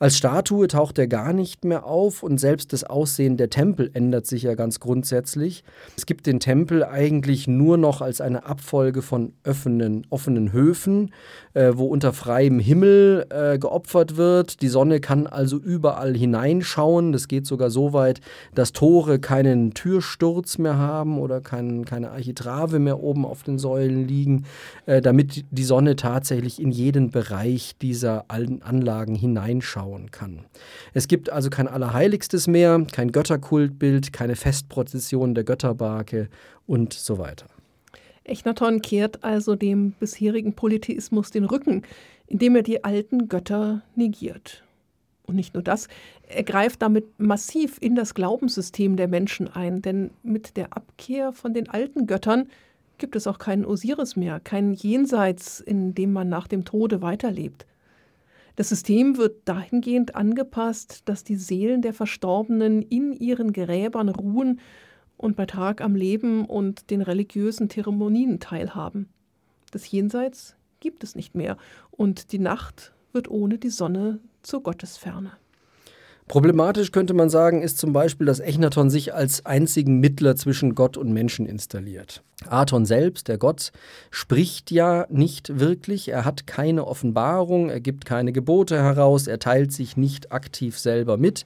Als 0.00 0.16
Statue 0.16 0.66
taucht 0.66 0.98
er 0.98 1.08
gar 1.08 1.34
nicht 1.34 1.66
mehr 1.66 1.84
auf 1.84 2.22
und 2.22 2.40
selbst 2.40 2.72
das 2.72 2.84
Aussehen 2.84 3.36
der 3.36 3.50
Tempel 3.50 3.90
ändert 3.92 4.26
sich 4.26 4.44
ja 4.44 4.54
ganz 4.54 4.80
grundsätzlich. 4.80 5.62
Es 5.94 6.06
gibt 6.06 6.26
den 6.26 6.40
Tempel 6.40 6.82
eigentlich 6.82 7.46
nur 7.46 7.76
noch 7.76 8.00
als 8.00 8.22
eine 8.22 8.46
Abfolge 8.46 9.02
von 9.02 9.34
offenen, 9.46 10.06
offenen 10.08 10.52
Höfen, 10.52 11.12
äh, 11.52 11.72
wo 11.74 11.84
unter 11.84 12.14
freiem 12.14 12.58
Himmel 12.58 13.26
äh, 13.28 13.58
geopfert 13.58 14.16
wird. 14.16 14.62
Die 14.62 14.68
Sonne 14.68 14.89
kann 14.98 15.28
also 15.28 15.58
überall 15.58 16.16
hineinschauen. 16.16 17.12
Das 17.12 17.28
geht 17.28 17.46
sogar 17.46 17.70
so 17.70 17.92
weit, 17.92 18.20
dass 18.54 18.72
Tore 18.72 19.20
keinen 19.20 19.74
Türsturz 19.74 20.58
mehr 20.58 20.78
haben 20.78 21.20
oder 21.20 21.40
kein, 21.40 21.84
keine 21.84 22.10
Architrave 22.10 22.80
mehr 22.80 23.00
oben 23.00 23.24
auf 23.24 23.44
den 23.44 23.58
Säulen 23.58 24.08
liegen, 24.08 24.46
äh, 24.86 25.00
damit 25.00 25.44
die 25.50 25.64
Sonne 25.64 25.94
tatsächlich 25.94 26.60
in 26.60 26.70
jeden 26.70 27.10
Bereich 27.10 27.76
dieser 27.80 28.24
alten 28.28 28.62
Anlagen 28.62 29.14
hineinschaut 29.14 29.90
schauen 29.90 30.10
kann. 30.10 30.44
Es 30.94 31.08
gibt 31.08 31.30
also 31.30 31.50
kein 31.50 31.68
Allerheiligstes 31.68 32.46
mehr, 32.46 32.84
kein 32.92 33.12
Götterkultbild, 33.12 34.12
keine 34.12 34.36
Festprozession 34.36 35.34
der 35.34 35.44
Götterbarke 35.44 36.28
und 36.66 36.92
so 36.92 37.18
weiter. 37.18 37.46
Echnaton 38.24 38.82
kehrt 38.82 39.24
also 39.24 39.56
dem 39.56 39.92
bisherigen 39.92 40.54
Polytheismus 40.54 41.30
den 41.30 41.44
Rücken, 41.44 41.82
indem 42.26 42.56
er 42.56 42.62
die 42.62 42.84
alten 42.84 43.28
Götter 43.28 43.82
negiert. 43.96 44.62
Und 45.30 45.36
nicht 45.36 45.54
nur 45.54 45.62
das, 45.62 45.86
er 46.26 46.42
greift 46.42 46.82
damit 46.82 47.20
massiv 47.20 47.78
in 47.80 47.94
das 47.94 48.14
Glaubenssystem 48.14 48.96
der 48.96 49.06
Menschen 49.06 49.46
ein, 49.46 49.80
denn 49.80 50.10
mit 50.24 50.56
der 50.56 50.76
Abkehr 50.76 51.32
von 51.32 51.54
den 51.54 51.68
alten 51.68 52.08
Göttern 52.08 52.48
gibt 52.98 53.14
es 53.14 53.28
auch 53.28 53.38
keinen 53.38 53.64
Osiris 53.64 54.16
mehr, 54.16 54.40
kein 54.40 54.72
Jenseits, 54.72 55.60
in 55.60 55.94
dem 55.94 56.12
man 56.12 56.28
nach 56.28 56.48
dem 56.48 56.64
Tode 56.64 57.00
weiterlebt. 57.00 57.64
Das 58.56 58.70
System 58.70 59.18
wird 59.18 59.36
dahingehend 59.44 60.16
angepasst, 60.16 61.02
dass 61.04 61.22
die 61.22 61.36
Seelen 61.36 61.80
der 61.80 61.94
Verstorbenen 61.94 62.82
in 62.82 63.12
ihren 63.12 63.52
Gräbern 63.52 64.08
ruhen 64.08 64.58
und 65.16 65.36
bei 65.36 65.46
Tag 65.46 65.80
am 65.80 65.94
Leben 65.94 66.44
und 66.44 66.90
den 66.90 67.02
religiösen 67.02 67.70
Zeremonien 67.70 68.40
teilhaben. 68.40 69.08
Das 69.70 69.88
Jenseits 69.88 70.56
gibt 70.80 71.04
es 71.04 71.14
nicht 71.14 71.36
mehr 71.36 71.56
und 71.92 72.32
die 72.32 72.40
Nacht 72.40 72.92
wird 73.12 73.30
ohne 73.30 73.58
die 73.58 73.70
Sonne 73.70 74.18
zur 74.42 74.62
Gottesferne. 74.62 75.32
Problematisch 76.30 76.92
könnte 76.92 77.12
man 77.12 77.28
sagen, 77.28 77.60
ist 77.60 77.78
zum 77.78 77.92
Beispiel, 77.92 78.24
dass 78.24 78.38
Echnaton 78.38 78.88
sich 78.88 79.12
als 79.12 79.44
einzigen 79.46 79.98
Mittler 79.98 80.36
zwischen 80.36 80.76
Gott 80.76 80.96
und 80.96 81.12
Menschen 81.12 81.44
installiert. 81.44 82.22
Aton 82.48 82.86
selbst, 82.86 83.26
der 83.26 83.36
Gott, 83.36 83.72
spricht 84.12 84.70
ja 84.70 85.06
nicht 85.10 85.58
wirklich, 85.58 86.08
er 86.08 86.24
hat 86.24 86.46
keine 86.46 86.86
Offenbarung, 86.86 87.68
er 87.68 87.80
gibt 87.80 88.04
keine 88.04 88.30
Gebote 88.30 88.80
heraus, 88.80 89.26
er 89.26 89.40
teilt 89.40 89.72
sich 89.72 89.96
nicht 89.96 90.30
aktiv 90.30 90.78
selber 90.78 91.16
mit. 91.16 91.44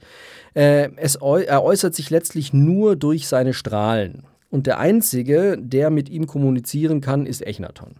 Äh, 0.53 0.89
er 0.95 1.63
äußert 1.63 1.95
sich 1.95 2.11
letztlich 2.11 2.53
nur 2.53 2.95
durch 2.95 3.27
seine 3.27 3.55
Strahlen. 3.55 4.21
Und 4.51 4.67
der 4.67 4.77
Einzige, 4.77 5.57
der 5.59 5.89
mit 5.89 6.09
ihm 6.09 6.27
kommunizieren 6.27 7.01
kann, 7.01 7.25
ist 7.25 7.41
Echnaton. 7.41 7.95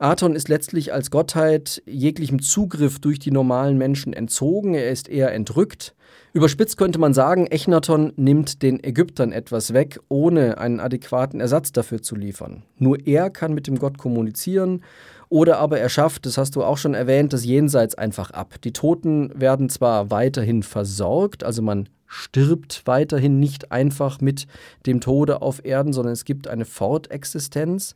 Aton 0.00 0.34
ist 0.34 0.48
letztlich 0.48 0.94
als 0.94 1.10
Gottheit 1.10 1.82
jeglichem 1.84 2.40
Zugriff 2.40 3.00
durch 3.00 3.18
die 3.18 3.30
normalen 3.30 3.76
Menschen 3.76 4.14
entzogen, 4.14 4.72
er 4.72 4.90
ist 4.90 5.10
eher 5.10 5.34
entrückt. 5.34 5.94
Überspitzt 6.32 6.78
könnte 6.78 6.98
man 6.98 7.12
sagen, 7.12 7.46
Echnaton 7.46 8.14
nimmt 8.16 8.62
den 8.62 8.82
Ägyptern 8.82 9.30
etwas 9.30 9.74
weg, 9.74 10.00
ohne 10.08 10.56
einen 10.56 10.80
adäquaten 10.80 11.38
Ersatz 11.38 11.72
dafür 11.72 12.00
zu 12.00 12.16
liefern. 12.16 12.62
Nur 12.78 13.06
er 13.06 13.28
kann 13.28 13.52
mit 13.52 13.66
dem 13.66 13.78
Gott 13.78 13.98
kommunizieren 13.98 14.82
oder 15.28 15.58
aber 15.58 15.78
er 15.80 15.90
schafft, 15.90 16.24
das 16.24 16.38
hast 16.38 16.56
du 16.56 16.64
auch 16.64 16.78
schon 16.78 16.94
erwähnt, 16.94 17.34
das 17.34 17.44
Jenseits 17.44 17.94
einfach 17.94 18.30
ab. 18.30 18.54
Die 18.64 18.72
Toten 18.72 19.38
werden 19.38 19.68
zwar 19.68 20.10
weiterhin 20.10 20.62
versorgt, 20.62 21.44
also 21.44 21.60
man 21.60 21.90
stirbt 22.10 22.82
weiterhin 22.86 23.38
nicht 23.38 23.70
einfach 23.70 24.20
mit 24.20 24.46
dem 24.84 25.00
Tode 25.00 25.42
auf 25.42 25.64
Erden, 25.64 25.92
sondern 25.92 26.12
es 26.12 26.24
gibt 26.24 26.48
eine 26.48 26.64
Fortexistenz. 26.64 27.94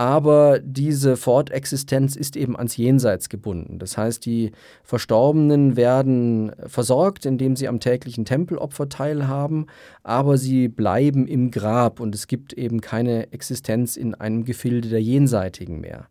Aber 0.00 0.60
diese 0.60 1.18
Fortexistenz 1.18 2.16
ist 2.16 2.34
eben 2.34 2.56
ans 2.56 2.78
Jenseits 2.78 3.28
gebunden. 3.28 3.78
Das 3.78 3.98
heißt, 3.98 4.24
die 4.24 4.52
Verstorbenen 4.82 5.76
werden 5.76 6.52
versorgt, 6.66 7.26
indem 7.26 7.54
sie 7.54 7.68
am 7.68 7.80
täglichen 7.80 8.24
Tempelopfer 8.24 8.88
teilhaben, 8.88 9.66
aber 10.02 10.38
sie 10.38 10.68
bleiben 10.68 11.26
im 11.26 11.50
Grab 11.50 12.00
und 12.00 12.14
es 12.14 12.28
gibt 12.28 12.54
eben 12.54 12.80
keine 12.80 13.30
Existenz 13.34 13.98
in 13.98 14.14
einem 14.14 14.46
Gefilde 14.46 14.88
der 14.88 15.02
Jenseitigen 15.02 15.82
mehr. 15.82 16.06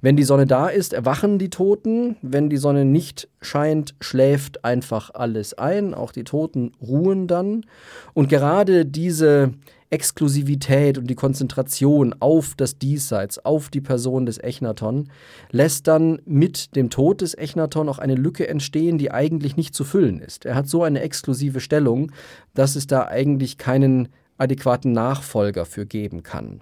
Wenn 0.00 0.14
die 0.16 0.22
Sonne 0.22 0.46
da 0.46 0.68
ist, 0.68 0.92
erwachen 0.92 1.38
die 1.38 1.50
Toten. 1.50 2.14
Wenn 2.22 2.48
die 2.48 2.56
Sonne 2.56 2.84
nicht 2.84 3.28
scheint, 3.40 3.96
schläft 4.00 4.64
einfach 4.64 5.10
alles 5.12 5.54
ein. 5.54 5.92
Auch 5.92 6.12
die 6.12 6.22
Toten 6.22 6.70
ruhen 6.80 7.26
dann. 7.26 7.66
Und 8.12 8.28
gerade 8.28 8.86
diese 8.86 9.54
Exklusivität 9.90 10.98
und 10.98 11.08
die 11.08 11.14
Konzentration 11.14 12.14
auf 12.20 12.54
das 12.56 12.78
Diesseits, 12.78 13.38
auf 13.38 13.68
die 13.68 13.80
Person 13.80 14.26
des 14.26 14.38
Echnaton, 14.38 15.10
lässt 15.50 15.86
dann 15.86 16.20
mit 16.24 16.74
dem 16.76 16.90
Tod 16.90 17.20
des 17.20 17.36
Echnaton 17.36 17.88
auch 17.88 17.98
eine 17.98 18.14
Lücke 18.14 18.48
entstehen, 18.48 18.98
die 18.98 19.10
eigentlich 19.10 19.56
nicht 19.56 19.74
zu 19.74 19.84
füllen 19.84 20.20
ist. 20.20 20.44
Er 20.44 20.54
hat 20.54 20.68
so 20.68 20.82
eine 20.82 21.00
exklusive 21.00 21.60
Stellung, 21.60 22.12
dass 22.54 22.76
es 22.76 22.86
da 22.86 23.06
eigentlich 23.06 23.58
keinen 23.58 24.08
adäquaten 24.38 24.92
Nachfolger 24.92 25.64
für 25.64 25.86
geben 25.86 26.22
kann. 26.22 26.60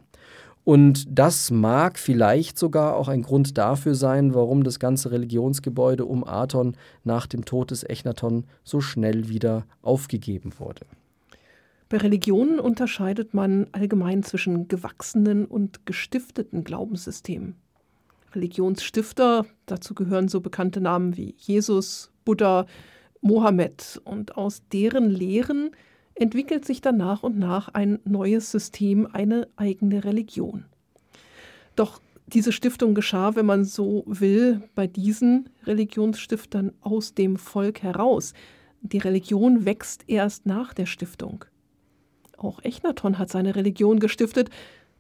Und 0.64 1.07
das 1.09 1.50
mag 1.50 1.99
vielleicht 1.99 2.57
sogar 2.57 2.97
auch 2.97 3.09
ein 3.09 3.23
Grund 3.23 3.59
dafür 3.59 3.97
sein, 3.97 4.33
warum 4.35 4.62
das 4.62 4.79
ganze 4.79 5.11
Religionsgebäude 5.11 6.05
um 6.05 6.25
Aton 6.25 6.76
nach 7.02 7.26
dem 7.26 7.45
Tod 7.45 7.73
des 7.73 7.83
Echnaton 7.83 8.45
so 8.62 8.81
schnell 8.81 9.29
wieder 9.29 9.64
aufgegeben 9.83 10.52
wurde. 10.59 10.87
Bei 11.93 11.99
Religionen 11.99 12.59
unterscheidet 12.59 13.35
man 13.35 13.67
allgemein 13.73 14.23
zwischen 14.23 14.67
gewachsenen 14.67 15.45
und 15.45 15.85
gestifteten 15.85 16.65
Glaubenssystemen. 16.65 17.57
Religionsstifter, 18.35 19.45
dazu 19.67 19.93
gehören 19.93 20.29
so 20.29 20.41
bekannte 20.41 20.81
Namen 20.81 21.19
wie 21.19 21.35
Jesus, 21.37 22.11
Buddha, 22.25 22.65
Mohammed, 23.21 24.01
und 24.05 24.39
aus 24.39 24.63
deren 24.73 25.11
Lehren 25.11 25.73
entwickelt 26.15 26.65
sich 26.65 26.81
dann 26.81 26.97
nach 26.97 27.25
und 27.25 27.39
nach 27.39 27.69
ein 27.69 27.99
neues 28.07 28.51
System, 28.51 29.07
eine 29.13 29.47
eigene 29.57 30.03
Religion. 30.03 30.65
Doch 31.77 32.01
diese 32.27 32.53
Stiftung 32.53 32.95
geschah, 32.95 33.37
wenn 33.37 33.45
man 33.45 33.67
so 33.67 34.05
will, 34.07 34.63
bei 34.75 34.87
diesen 34.87 35.51
Religionsstiftern 35.67 36.73
aus 36.81 37.13
dem 37.13 37.37
Volk 37.37 37.83
heraus. 37.83 38.33
Die 38.81 38.97
Religion 38.97 39.67
wächst 39.67 40.05
erst 40.07 40.47
nach 40.47 40.73
der 40.73 40.87
Stiftung. 40.87 41.45
Auch 42.43 42.63
Echnaton 42.65 43.19
hat 43.19 43.31
seine 43.31 43.55
Religion 43.55 44.01
gestiftet, 44.01 44.51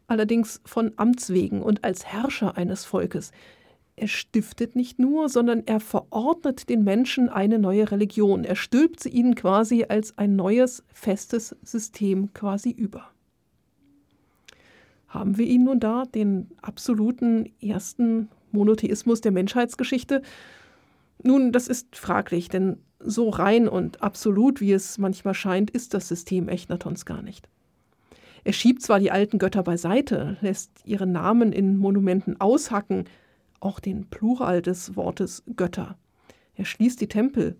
allerdings 0.06 0.60
von 0.64 0.92
Amts 0.96 1.30
wegen 1.30 1.62
und 1.62 1.84
als 1.84 2.06
Herrscher 2.06 2.56
eines 2.56 2.84
Volkes. 2.84 3.32
Er 3.96 4.08
stiftet 4.08 4.74
nicht 4.74 4.98
nur, 4.98 5.28
sondern 5.28 5.64
er 5.66 5.80
verordnet 5.80 6.68
den 6.68 6.82
Menschen 6.84 7.28
eine 7.28 7.58
neue 7.58 7.90
Religion. 7.90 8.44
Er 8.44 8.56
stülpt 8.56 9.00
sie 9.00 9.10
ihnen 9.10 9.34
quasi 9.34 9.84
als 9.88 10.16
ein 10.18 10.34
neues, 10.34 10.82
festes 10.92 11.56
System 11.62 12.32
quasi 12.32 12.70
über. 12.70 13.10
Haben 15.08 15.36
wir 15.36 15.46
ihn 15.46 15.64
nun 15.64 15.78
da, 15.78 16.04
den 16.06 16.48
absoluten 16.62 17.52
ersten 17.60 18.28
Monotheismus 18.50 19.20
der 19.20 19.32
Menschheitsgeschichte? 19.32 20.22
Nun, 21.22 21.52
das 21.52 21.68
ist 21.68 21.96
fraglich, 21.96 22.48
denn 22.48 22.78
so 23.04 23.28
rein 23.28 23.68
und 23.68 24.02
absolut, 24.02 24.60
wie 24.60 24.72
es 24.72 24.98
manchmal 24.98 25.34
scheint, 25.34 25.70
ist 25.70 25.94
das 25.94 26.08
System 26.08 26.48
Echnatons 26.48 27.04
gar 27.04 27.22
nicht. 27.22 27.48
Er 28.44 28.52
schiebt 28.52 28.82
zwar 28.82 28.98
die 28.98 29.10
alten 29.10 29.38
Götter 29.38 29.62
beiseite, 29.62 30.36
lässt 30.40 30.70
ihre 30.84 31.06
Namen 31.06 31.52
in 31.52 31.76
Monumenten 31.76 32.40
aushacken, 32.40 33.04
auch 33.60 33.78
den 33.78 34.06
Plural 34.06 34.62
des 34.62 34.96
Wortes 34.96 35.44
Götter. 35.56 35.96
Er 36.54 36.64
schließt 36.64 37.00
die 37.00 37.08
Tempel. 37.08 37.56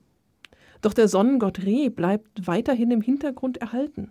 Doch 0.81 0.93
der 0.93 1.07
Sonnengott 1.07 1.65
Re 1.65 1.91
bleibt 1.91 2.47
weiterhin 2.47 2.91
im 2.91 3.01
Hintergrund 3.01 3.59
erhalten. 3.59 4.11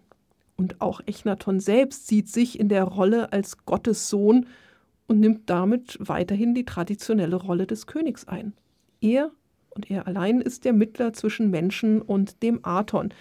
Und 0.55 0.79
auch 0.79 1.01
Echnaton 1.05 1.59
selbst 1.59 2.07
sieht 2.07 2.29
sich 2.29 2.59
in 2.59 2.69
der 2.69 2.83
Rolle 2.85 3.33
als 3.33 3.65
Gottes 3.65 4.09
Sohn 4.09 4.45
und 5.07 5.19
nimmt 5.19 5.49
damit 5.49 5.97
weiterhin 5.99 6.53
die 6.55 6.65
traditionelle 6.65 7.35
Rolle 7.35 7.67
des 7.67 7.87
Königs 7.87 8.27
ein. 8.27 8.53
Er 9.01 9.31
und 9.71 9.89
er 9.89 10.07
allein 10.07 10.41
ist 10.41 10.65
der 10.65 10.73
Mittler 10.73 11.13
zwischen 11.13 11.49
Menschen 11.49 12.01
und 12.01 12.43
dem 12.43 12.59
Aton, 12.63 13.13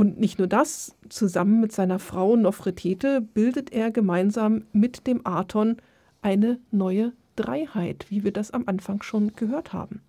und 0.00 0.18
nicht 0.18 0.38
nur 0.38 0.48
das, 0.48 0.96
zusammen 1.10 1.60
mit 1.60 1.72
seiner 1.72 1.98
Frau 1.98 2.34
Nofretete 2.34 3.20
bildet 3.20 3.70
er 3.70 3.90
gemeinsam 3.90 4.64
mit 4.72 5.06
dem 5.06 5.26
Aton 5.26 5.76
eine 6.22 6.58
neue 6.70 7.12
Dreiheit, 7.36 8.06
wie 8.08 8.24
wir 8.24 8.32
das 8.32 8.50
am 8.50 8.64
Anfang 8.66 9.02
schon 9.02 9.34
gehört 9.34 9.74
haben. 9.74 10.00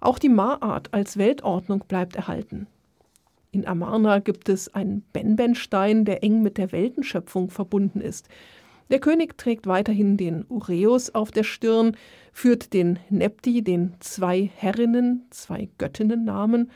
Auch 0.00 0.18
die 0.18 0.30
Maat 0.30 0.92
als 0.94 1.16
Weltordnung 1.16 1.84
bleibt 1.86 2.16
erhalten. 2.16 2.66
In 3.50 3.66
Amarna 3.66 4.20
gibt 4.20 4.48
es 4.48 4.72
einen 4.72 5.02
Benbenstein, 5.12 6.06
der 6.06 6.24
eng 6.24 6.42
mit 6.42 6.56
der 6.56 6.72
Weltenschöpfung 6.72 7.50
verbunden 7.50 8.00
ist. 8.00 8.28
Der 8.92 9.00
König 9.00 9.38
trägt 9.38 9.66
weiterhin 9.66 10.18
den 10.18 10.44
Ureus 10.50 11.14
auf 11.14 11.30
der 11.30 11.44
Stirn, 11.44 11.96
führt 12.30 12.74
den 12.74 12.98
Nepti, 13.08 13.64
den 13.64 13.94
zwei 14.00 14.50
Herrinnen, 14.54 15.26
zwei 15.30 15.70
Göttinnennamen, 15.78 16.70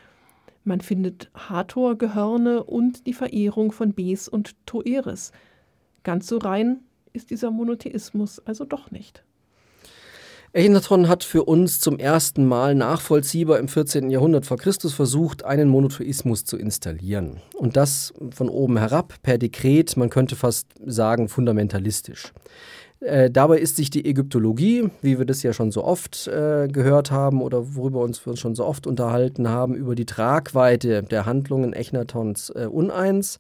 man 0.65 0.81
findet 0.81 1.31
Hathor-Gehörne 1.35 2.65
und 2.65 3.07
die 3.07 3.13
Verehrung 3.13 3.71
von 3.71 3.93
Bes 3.93 4.29
und 4.29 4.57
Toeris. 4.67 5.31
Ganz 6.03 6.27
so 6.27 6.39
rein 6.39 6.81
ist 7.13 7.31
dieser 7.31 7.51
Monotheismus 7.51 8.41
also 8.41 8.65
doch 8.65 8.91
nicht. 8.91 9.23
Echinatron 10.53 11.09
hat 11.09 11.25
für 11.25 11.45
uns 11.45 11.81
zum 11.81 11.99
ersten 11.99 12.47
Mal 12.47 12.75
nachvollziehbar 12.75 13.59
im 13.59 13.69
14. 13.69 14.11
Jahrhundert 14.11 14.47
vor 14.47 14.57
Christus 14.57 14.95
versucht, 14.95 15.45
einen 15.45 15.69
Monotheismus 15.69 16.45
zu 16.45 16.57
installieren. 16.57 17.41
Und 17.55 17.77
das 17.77 18.15
von 18.31 18.49
oben 18.49 18.79
herab, 18.79 19.15
per 19.23 19.39
Dekret, 19.39 19.97
man 19.97 20.11
könnte 20.11 20.37
fast 20.37 20.69
sagen 20.85 21.29
fundamentalistisch. 21.29 22.33
Äh, 23.01 23.31
dabei 23.31 23.59
ist 23.59 23.77
sich 23.77 23.91
die 23.91 24.07
Ägyptologie, 24.07 24.89
wie 25.03 25.19
wir 25.19 25.27
das 25.27 25.43
ja 25.43 25.53
schon 25.53 25.71
so 25.71 25.85
oft 25.85 26.29
äh, 26.29 26.67
gehört 26.67 27.11
haben 27.11 27.43
oder 27.43 27.75
worüber 27.75 28.01
uns 28.01 28.25
wir 28.25 28.31
uns 28.31 28.41
schon 28.41 28.55
so 28.55 28.65
oft 28.65 28.87
unterhalten 28.87 29.51
haben, 29.51 29.75
über 29.75 29.95
die 29.95 30.07
Tragweite 30.07 31.03
der 31.03 31.27
Handlungen 31.27 31.75
Echnatons 31.75 32.49
äh, 32.51 32.67
uneins. 32.67 33.39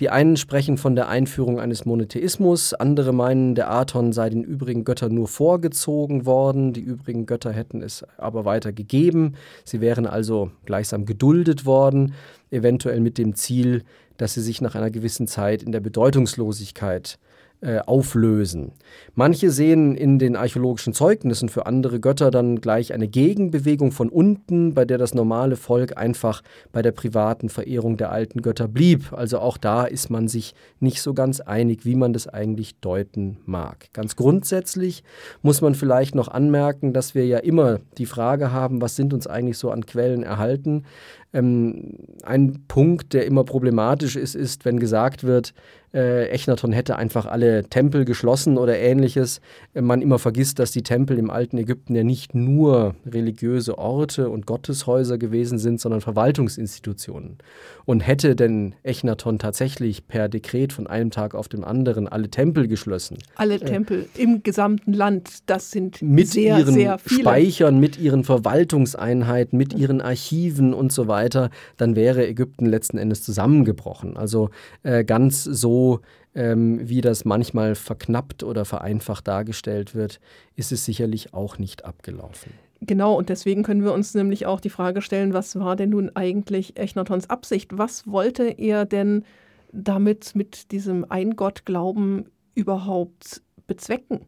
Die 0.00 0.10
einen 0.10 0.36
sprechen 0.36 0.76
von 0.76 0.96
der 0.96 1.08
Einführung 1.08 1.60
eines 1.60 1.84
Monotheismus, 1.84 2.74
andere 2.74 3.12
meinen, 3.12 3.54
der 3.54 3.70
Aton 3.70 4.12
sei 4.12 4.28
den 4.28 4.42
übrigen 4.42 4.82
Göttern 4.82 5.14
nur 5.14 5.28
vorgezogen 5.28 6.26
worden, 6.26 6.72
die 6.72 6.80
übrigen 6.80 7.26
Götter 7.26 7.52
hätten 7.52 7.82
es 7.82 8.04
aber 8.18 8.44
weiter 8.44 8.72
gegeben. 8.72 9.34
Sie 9.64 9.80
wären 9.80 10.06
also 10.06 10.50
gleichsam 10.64 11.06
geduldet 11.06 11.64
worden, 11.64 12.14
eventuell 12.50 12.98
mit 12.98 13.18
dem 13.18 13.36
Ziel, 13.36 13.84
dass 14.16 14.34
sie 14.34 14.42
sich 14.42 14.60
nach 14.60 14.74
einer 14.74 14.90
gewissen 14.90 15.28
Zeit 15.28 15.62
in 15.62 15.70
der 15.70 15.80
Bedeutungslosigkeit 15.80 17.18
äh, 17.62 17.78
auflösen. 17.78 18.72
Manche 19.14 19.50
sehen 19.50 19.96
in 19.96 20.18
den 20.18 20.36
archäologischen 20.36 20.92
Zeugnissen 20.92 21.48
für 21.48 21.64
andere 21.64 22.00
Götter 22.00 22.30
dann 22.30 22.60
gleich 22.60 22.92
eine 22.92 23.08
Gegenbewegung 23.08 23.92
von 23.92 24.10
unten, 24.10 24.74
bei 24.74 24.84
der 24.84 24.98
das 24.98 25.14
normale 25.14 25.56
Volk 25.56 25.96
einfach 25.96 26.42
bei 26.70 26.82
der 26.82 26.92
privaten 26.92 27.48
Verehrung 27.48 27.96
der 27.96 28.12
alten 28.12 28.42
Götter 28.42 28.68
blieb. 28.68 29.12
Also 29.12 29.38
auch 29.38 29.56
da 29.56 29.84
ist 29.84 30.10
man 30.10 30.28
sich 30.28 30.54
nicht 30.80 31.00
so 31.00 31.14
ganz 31.14 31.40
einig, 31.40 31.86
wie 31.86 31.96
man 31.96 32.12
das 32.12 32.28
eigentlich 32.28 32.78
deuten 32.80 33.38
mag. 33.46 33.88
Ganz 33.94 34.16
grundsätzlich 34.16 35.02
muss 35.40 35.62
man 35.62 35.74
vielleicht 35.74 36.14
noch 36.14 36.28
anmerken, 36.28 36.92
dass 36.92 37.14
wir 37.14 37.26
ja 37.26 37.38
immer 37.38 37.80
die 37.96 38.06
Frage 38.06 38.52
haben, 38.52 38.82
was 38.82 38.96
sind 38.96 39.14
uns 39.14 39.26
eigentlich 39.26 39.56
so 39.56 39.70
an 39.70 39.86
Quellen 39.86 40.22
erhalten. 40.22 40.84
Ähm, 41.32 41.94
ein 42.22 42.64
Punkt, 42.68 43.12
der 43.12 43.26
immer 43.26 43.44
problematisch 43.44 44.16
ist, 44.16 44.34
ist, 44.34 44.64
wenn 44.64 44.78
gesagt 44.78 45.24
wird, 45.24 45.54
äh, 45.96 46.28
Echnaton 46.28 46.72
hätte 46.72 46.96
einfach 46.96 47.24
alle 47.24 47.64
Tempel 47.64 48.04
geschlossen 48.04 48.58
oder 48.58 48.78
ähnliches. 48.78 49.40
Äh, 49.72 49.80
man 49.80 50.02
immer 50.02 50.18
vergisst, 50.18 50.58
dass 50.58 50.70
die 50.70 50.82
Tempel 50.82 51.18
im 51.18 51.30
alten 51.30 51.56
Ägypten 51.56 51.96
ja 51.96 52.04
nicht 52.04 52.34
nur 52.34 52.94
religiöse 53.06 53.78
Orte 53.78 54.28
und 54.28 54.46
Gotteshäuser 54.46 55.16
gewesen 55.16 55.58
sind, 55.58 55.80
sondern 55.80 56.02
Verwaltungsinstitutionen. 56.02 57.38
Und 57.86 58.00
hätte 58.06 58.36
denn 58.36 58.74
Echnaton 58.82 59.38
tatsächlich 59.38 60.06
per 60.06 60.28
Dekret 60.28 60.74
von 60.74 60.86
einem 60.86 61.10
Tag 61.10 61.34
auf 61.34 61.48
den 61.48 61.64
anderen 61.64 62.08
alle 62.08 62.28
Tempel 62.28 62.68
geschlossen? 62.68 63.16
Alle 63.36 63.54
äh, 63.54 63.60
Tempel 63.60 64.06
im 64.18 64.42
gesamten 64.42 64.92
Land, 64.92 65.30
das 65.46 65.70
sind 65.70 66.02
mit 66.02 66.28
sehr, 66.28 66.58
ihren 66.58 66.74
sehr 66.74 66.98
viele. 66.98 67.22
Speichern, 67.22 67.80
mit 67.80 67.98
ihren 67.98 68.22
Verwaltungseinheiten, 68.22 69.56
mit 69.56 69.72
ihren 69.72 70.02
Archiven 70.02 70.74
und 70.74 70.92
so 70.92 71.08
weiter, 71.08 71.48
dann 71.78 71.96
wäre 71.96 72.26
Ägypten 72.26 72.66
letzten 72.66 72.98
Endes 72.98 73.22
zusammengebrochen. 73.22 74.18
Also 74.18 74.50
äh, 74.82 75.02
ganz 75.02 75.44
so 75.44 75.85
ähm, 76.34 76.88
wie 76.88 77.00
das 77.00 77.24
manchmal 77.24 77.74
verknappt 77.74 78.42
oder 78.42 78.64
vereinfacht 78.64 79.26
dargestellt 79.26 79.94
wird, 79.94 80.20
ist 80.54 80.72
es 80.72 80.84
sicherlich 80.84 81.34
auch 81.34 81.58
nicht 81.58 81.84
abgelaufen. 81.84 82.52
Genau, 82.82 83.14
und 83.14 83.30
deswegen 83.30 83.62
können 83.62 83.84
wir 83.84 83.92
uns 83.92 84.14
nämlich 84.14 84.44
auch 84.46 84.60
die 84.60 84.70
Frage 84.70 85.00
stellen, 85.00 85.32
was 85.32 85.58
war 85.58 85.76
denn 85.76 85.90
nun 85.90 86.10
eigentlich 86.14 86.76
Echnatons 86.76 87.30
Absicht? 87.30 87.70
Was 87.78 88.06
wollte 88.06 88.44
er 88.44 88.84
denn 88.84 89.24
damit 89.72 90.34
mit 90.34 90.72
diesem 90.72 91.10
Eingottglauben 91.10 92.28
überhaupt 92.54 93.42
bezwecken? 93.66 94.26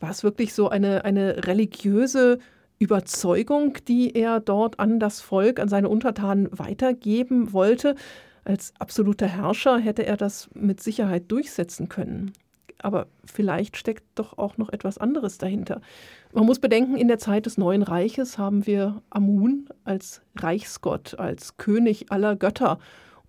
War 0.00 0.10
es 0.10 0.22
wirklich 0.22 0.52
so 0.52 0.68
eine, 0.68 1.04
eine 1.04 1.46
religiöse 1.46 2.38
Überzeugung, 2.78 3.78
die 3.88 4.14
er 4.14 4.40
dort 4.40 4.78
an 4.78 5.00
das 5.00 5.22
Volk, 5.22 5.58
an 5.58 5.68
seine 5.68 5.88
Untertanen 5.88 6.48
weitergeben 6.52 7.54
wollte? 7.54 7.94
Als 8.46 8.72
absoluter 8.78 9.26
Herrscher 9.26 9.80
hätte 9.80 10.06
er 10.06 10.16
das 10.16 10.48
mit 10.54 10.80
Sicherheit 10.80 11.24
durchsetzen 11.32 11.88
können. 11.88 12.32
Aber 12.78 13.08
vielleicht 13.24 13.76
steckt 13.76 14.04
doch 14.14 14.38
auch 14.38 14.56
noch 14.56 14.68
etwas 14.68 14.98
anderes 14.98 15.38
dahinter. 15.38 15.80
Man 16.32 16.46
muss 16.46 16.60
bedenken, 16.60 16.96
in 16.96 17.08
der 17.08 17.18
Zeit 17.18 17.46
des 17.46 17.58
Neuen 17.58 17.82
Reiches 17.82 18.38
haben 18.38 18.64
wir 18.64 19.02
Amun 19.10 19.68
als 19.82 20.22
Reichsgott, 20.36 21.18
als 21.18 21.56
König 21.56 22.12
aller 22.12 22.36
Götter. 22.36 22.78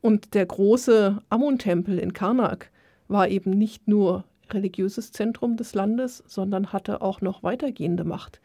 Und 0.02 0.36
der 0.36 0.46
große 0.46 1.18
Amun-Tempel 1.32 1.98
in 1.98 2.14
Karnak 2.14 2.70
war 3.08 3.28
eben 3.28 3.50
nicht 3.50 3.88
nur 3.88 4.24
religiöses 4.52 5.12
Zentrum 5.12 5.58
des 5.58 5.74
Landes, 5.74 6.24
sondern 6.28 6.72
hatte 6.74 7.02
auch 7.02 7.22
noch 7.22 7.42
weitergehende 7.42 8.04
Macht. 8.04 8.40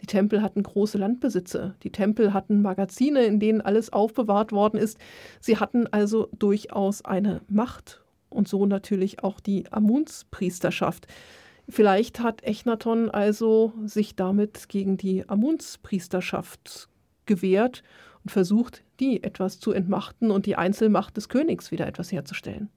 Die 0.00 0.06
Tempel 0.06 0.42
hatten 0.42 0.62
große 0.62 0.98
Landbesitze. 0.98 1.74
Die 1.82 1.90
Tempel 1.90 2.32
hatten 2.32 2.62
Magazine, 2.62 3.24
in 3.24 3.40
denen 3.40 3.60
alles 3.60 3.92
aufbewahrt 3.92 4.52
worden 4.52 4.78
ist. 4.78 4.98
Sie 5.40 5.58
hatten 5.58 5.86
also 5.86 6.28
durchaus 6.38 7.04
eine 7.04 7.40
Macht. 7.48 8.02
und 8.30 8.46
so 8.46 8.66
natürlich 8.66 9.24
auch 9.24 9.40
die 9.40 9.72
Amunspriesterschaft. 9.72 11.06
Vielleicht 11.68 12.20
hat 12.20 12.42
Echnaton 12.42 13.10
also 13.10 13.72
sich 13.84 14.16
damit 14.16 14.68
gegen 14.68 14.96
die 14.96 15.28
Amunspriesterschaft 15.28 16.88
gewehrt 17.26 17.82
und 18.24 18.30
versucht, 18.30 18.84
die 19.00 19.22
etwas 19.22 19.60
zu 19.60 19.72
entmachten 19.72 20.30
und 20.30 20.46
die 20.46 20.56
Einzelmacht 20.56 21.16
des 21.16 21.28
Königs 21.28 21.70
wieder 21.70 21.86
etwas 21.86 22.12
herzustellen. 22.12 22.70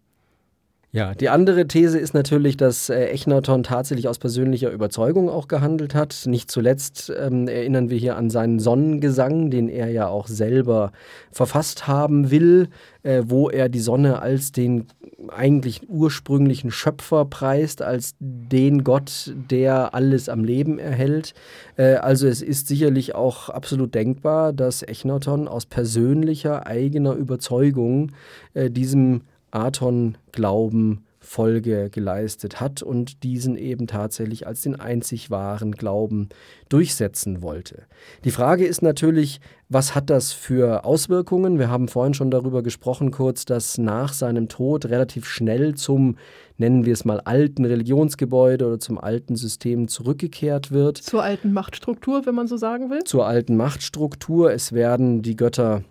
Ja, 0.94 1.14
die 1.16 1.30
andere 1.30 1.68
These 1.68 1.98
ist 1.98 2.14
natürlich, 2.14 2.58
dass 2.58 2.90
äh, 2.90 3.06
Echnaton 3.06 3.64
tatsächlich 3.64 4.10
aus 4.10 4.20
persönlicher 4.20 4.72
Überzeugung 4.72 5.30
auch 5.30 5.48
gehandelt 5.48 5.96
hat. 5.96 6.24
Nicht 6.26 6.52
zuletzt 6.52 7.10
ähm, 7.18 7.48
erinnern 7.48 7.90
wir 7.90 7.98
hier 7.98 8.18
an 8.18 8.30
seinen 8.30 8.60
Sonnengesang, 8.60 9.50
den 9.52 9.70
er 9.70 9.90
ja 9.90 10.10
auch 10.10 10.28
selber 10.28 10.92
verfasst 11.32 11.88
haben 11.88 12.30
will, 12.30 12.68
äh, 13.04 13.24
wo 13.26 13.50
er 13.50 13.70
die 13.70 13.80
Sonne 13.80 14.22
als 14.22 14.52
den 14.52 14.88
eigentlich 15.30 15.90
ursprünglichen 15.90 16.72
Schöpfer 16.72 17.24
preist, 17.24 17.82
als 17.82 18.16
den 18.20 18.84
Gott, 18.84 19.34
der 19.50 19.94
alles 19.94 20.28
am 20.28 20.44
Leben 20.44 20.78
erhält. 20.78 21.34
Äh, 21.78 21.94
also 21.96 22.28
es 22.28 22.42
ist 22.42 22.68
sicherlich 22.68 23.16
auch 23.16 23.48
absolut 23.48 23.96
denkbar, 23.96 24.52
dass 24.52 24.84
Echnaton 24.84 25.48
aus 25.48 25.66
persönlicher 25.66 26.68
eigener 26.68 27.14
Überzeugung 27.14 28.12
äh, 28.54 28.70
diesem 28.70 29.22
Aton-Glauben 29.52 31.06
Folge 31.24 31.90
geleistet 31.92 32.60
hat 32.60 32.82
und 32.82 33.24
diesen 33.24 33.56
eben 33.56 33.86
tatsächlich 33.86 34.48
als 34.48 34.62
den 34.62 34.80
einzig 34.80 35.30
wahren 35.30 35.72
Glauben 35.72 36.30
durchsetzen 36.68 37.44
wollte. 37.44 37.84
Die 38.26 38.32
Frage 38.32 38.66
ist 38.66 38.82
natürlich, 38.82 39.40
was 39.70 39.94
hat 39.94 40.10
das 40.10 40.34
für 40.34 40.84
Auswirkungen? 40.84 41.60
Wir 41.60 41.70
haben 41.70 41.88
vorhin 41.88 42.16
schon 42.16 42.32
darüber 42.32 42.64
gesprochen 42.64 43.12
kurz, 43.12 43.46
dass 43.46 43.78
nach 43.78 44.14
seinem 44.14 44.50
Tod 44.50 44.86
relativ 44.88 45.28
schnell 45.28 45.76
zum, 45.76 46.18
nennen 46.58 46.86
wir 46.86 46.94
es 46.94 47.06
mal, 47.06 47.22
alten 47.22 47.66
Religionsgebäude 47.66 48.66
oder 48.66 48.80
zum 48.80 48.98
alten 48.98 49.36
System 49.36 49.88
zurückgekehrt 49.88 50.72
wird. 50.72 50.98
Zur 50.98 51.24
alten 51.24 51.54
Machtstruktur, 51.54 52.26
wenn 52.26 52.36
man 52.36 52.48
so 52.48 52.58
sagen 52.58 52.90
will? 52.90 53.04
Zur 53.04 53.28
alten 53.28 53.56
Machtstruktur. 53.56 54.52
Es 54.52 54.74
werden 54.74 55.22
die 55.22 55.36
Götter 55.36 55.84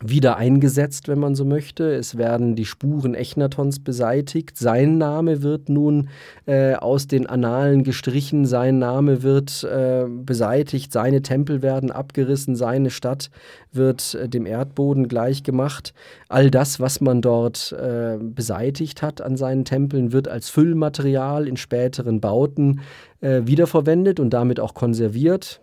wieder 0.00 0.36
eingesetzt, 0.36 1.08
wenn 1.08 1.18
man 1.18 1.34
so 1.34 1.44
möchte. 1.44 1.92
Es 1.94 2.16
werden 2.16 2.54
die 2.54 2.64
Spuren 2.64 3.14
Echnatons 3.14 3.80
beseitigt. 3.80 4.56
Sein 4.56 4.98
Name 4.98 5.42
wird 5.42 5.68
nun 5.68 6.08
äh, 6.46 6.74
aus 6.74 7.06
den 7.06 7.26
Annalen 7.26 7.82
gestrichen, 7.82 8.46
sein 8.46 8.78
Name 8.78 9.22
wird 9.22 9.64
äh, 9.64 10.04
beseitigt, 10.08 10.92
seine 10.92 11.22
Tempel 11.22 11.62
werden 11.62 11.90
abgerissen, 11.90 12.54
seine 12.56 12.90
Stadt 12.90 13.30
wird 13.72 14.14
äh, 14.14 14.28
dem 14.28 14.46
Erdboden 14.46 15.08
gleichgemacht. 15.08 15.94
All 16.28 16.50
das, 16.50 16.80
was 16.80 17.00
man 17.00 17.22
dort 17.22 17.72
äh, 17.72 18.18
beseitigt 18.18 19.02
hat 19.02 19.20
an 19.20 19.36
seinen 19.36 19.64
Tempeln, 19.64 20.12
wird 20.12 20.28
als 20.28 20.48
Füllmaterial 20.48 21.48
in 21.48 21.56
späteren 21.56 22.20
Bauten 22.20 22.80
äh, 23.20 23.42
wiederverwendet 23.44 24.20
und 24.20 24.30
damit 24.30 24.60
auch 24.60 24.74
konserviert. 24.74 25.60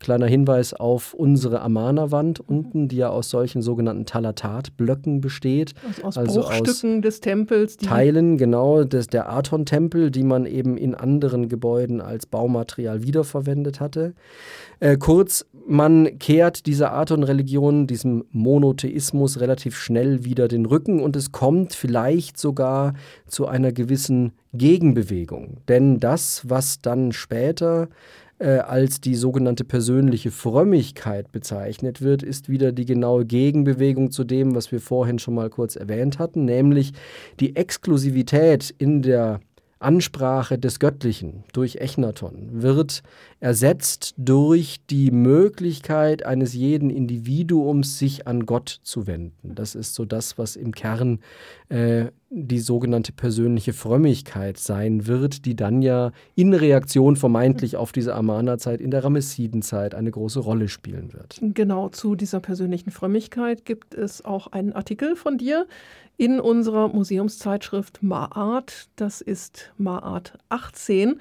Kleiner 0.00 0.26
Hinweis 0.26 0.72
auf 0.72 1.12
unsere 1.12 1.60
Amana-Wand 1.60 2.40
unten, 2.40 2.88
die 2.88 2.96
ja 2.96 3.10
aus 3.10 3.28
solchen 3.28 3.60
sogenannten 3.60 4.06
Talatat-Blöcken 4.06 5.20
besteht. 5.20 5.74
Also 5.84 6.02
aus 6.04 6.16
also 6.18 6.40
Bruchstücken 6.40 6.96
aus 6.96 7.02
des 7.02 7.20
Tempels. 7.20 7.76
Teilen, 7.76 8.38
genau, 8.38 8.84
des, 8.84 9.08
der 9.08 9.30
Aton-Tempel, 9.30 10.10
die 10.10 10.22
man 10.22 10.46
eben 10.46 10.78
in 10.78 10.94
anderen 10.94 11.50
Gebäuden 11.50 12.00
als 12.00 12.24
Baumaterial 12.24 13.02
wiederverwendet 13.02 13.78
hatte. 13.80 14.14
Äh, 14.80 14.96
kurz, 14.96 15.44
man 15.68 16.18
kehrt 16.18 16.64
dieser 16.64 16.94
Aton-Religion, 16.94 17.86
diesem 17.86 18.24
Monotheismus 18.30 19.38
relativ 19.38 19.76
schnell 19.76 20.24
wieder 20.24 20.48
den 20.48 20.64
Rücken 20.64 21.00
und 21.00 21.14
es 21.14 21.30
kommt 21.30 21.74
vielleicht 21.74 22.38
sogar 22.38 22.94
zu 23.26 23.46
einer 23.46 23.70
gewissen 23.72 24.32
Gegenbewegung. 24.54 25.58
Denn 25.68 26.00
das, 26.00 26.48
was 26.48 26.80
dann 26.80 27.12
später 27.12 27.88
äh, 28.40 28.58
als 28.58 29.00
die 29.00 29.14
sogenannte 29.14 29.64
persönliche 29.64 30.30
Frömmigkeit 30.30 31.30
bezeichnet 31.30 32.00
wird, 32.00 32.22
ist 32.22 32.48
wieder 32.48 32.72
die 32.72 32.86
genaue 32.86 33.26
Gegenbewegung 33.26 34.10
zu 34.10 34.24
dem, 34.24 34.54
was 34.54 34.72
wir 34.72 34.80
vorhin 34.80 35.18
schon 35.18 35.34
mal 35.34 35.50
kurz 35.50 35.76
erwähnt 35.76 36.18
hatten, 36.18 36.46
nämlich 36.46 36.92
die 37.38 37.54
Exklusivität 37.54 38.74
in 38.78 39.02
der 39.02 39.40
Ansprache 39.78 40.58
des 40.58 40.78
Göttlichen 40.78 41.44
durch 41.54 41.76
Echnaton 41.76 42.62
wird 42.62 43.02
ersetzt 43.40 44.14
durch 44.18 44.80
die 44.90 45.10
Möglichkeit 45.10 46.24
eines 46.26 46.52
jeden 46.52 46.90
Individuums, 46.90 47.98
sich 47.98 48.26
an 48.26 48.44
Gott 48.44 48.80
zu 48.82 49.06
wenden. 49.06 49.54
Das 49.54 49.74
ist 49.74 49.94
so 49.94 50.04
das, 50.04 50.36
was 50.36 50.56
im 50.56 50.72
Kern 50.72 51.20
äh, 51.70 52.06
die 52.32 52.60
sogenannte 52.60 53.12
persönliche 53.12 53.72
Frömmigkeit 53.72 54.56
sein 54.56 55.08
wird, 55.08 55.44
die 55.46 55.56
dann 55.56 55.82
ja 55.82 56.12
in 56.36 56.54
Reaktion 56.54 57.16
vermeintlich 57.16 57.76
auf 57.76 57.90
diese 57.90 58.14
Amana-Zeit 58.14 58.80
in 58.80 58.92
der 58.92 59.02
Ramessidenzeit 59.02 59.96
eine 59.96 60.12
große 60.12 60.38
Rolle 60.38 60.68
spielen 60.68 61.12
wird. 61.12 61.40
Genau, 61.42 61.88
zu 61.88 62.14
dieser 62.14 62.38
persönlichen 62.38 62.92
Frömmigkeit 62.92 63.64
gibt 63.64 63.94
es 63.94 64.24
auch 64.24 64.46
einen 64.46 64.72
Artikel 64.72 65.16
von 65.16 65.38
dir 65.38 65.66
in 66.16 66.38
unserer 66.38 66.88
Museumszeitschrift 66.88 68.00
Maart. 68.04 68.88
Das 68.94 69.20
ist 69.20 69.72
Maart 69.76 70.38
18. 70.50 71.18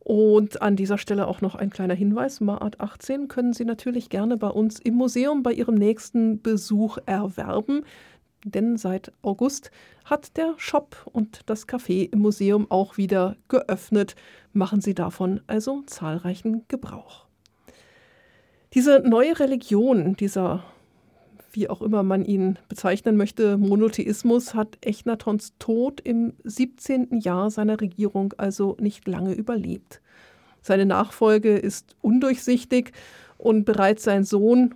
Und 0.00 0.62
an 0.62 0.74
dieser 0.74 0.98
Stelle 0.98 1.28
auch 1.28 1.40
noch 1.40 1.54
ein 1.54 1.70
kleiner 1.70 1.94
Hinweis. 1.94 2.40
Maart 2.40 2.80
18 2.80 3.28
können 3.28 3.52
Sie 3.52 3.64
natürlich 3.64 4.08
gerne 4.08 4.36
bei 4.36 4.48
uns 4.48 4.80
im 4.80 4.94
Museum 4.94 5.42
bei 5.44 5.52
Ihrem 5.52 5.76
nächsten 5.76 6.42
Besuch 6.42 6.98
erwerben. 7.06 7.82
Denn 8.50 8.76
seit 8.76 9.12
August 9.22 9.70
hat 10.04 10.36
der 10.36 10.54
Shop 10.56 10.96
und 11.12 11.42
das 11.46 11.68
Café 11.68 12.10
im 12.12 12.20
Museum 12.20 12.70
auch 12.70 12.96
wieder 12.96 13.36
geöffnet. 13.48 14.14
Machen 14.52 14.80
Sie 14.80 14.94
davon 14.94 15.40
also 15.46 15.82
zahlreichen 15.86 16.64
Gebrauch. 16.68 17.26
Diese 18.74 19.00
neue 19.00 19.38
Religion, 19.38 20.16
dieser 20.16 20.64
wie 21.52 21.68
auch 21.68 21.82
immer 21.82 22.02
man 22.02 22.24
ihn 22.24 22.58
bezeichnen 22.68 23.16
möchte, 23.16 23.56
Monotheismus 23.56 24.54
hat 24.54 24.78
Echnatons 24.80 25.54
Tod 25.58 26.00
im 26.00 26.34
17. 26.44 27.20
Jahr 27.20 27.50
seiner 27.50 27.80
Regierung 27.80 28.34
also 28.36 28.76
nicht 28.80 29.08
lange 29.08 29.32
überlebt. 29.32 30.00
Seine 30.60 30.86
Nachfolge 30.86 31.56
ist 31.56 31.96
undurchsichtig 32.02 32.92
und 33.38 33.64
bereits 33.64 34.04
sein 34.04 34.24
Sohn 34.24 34.74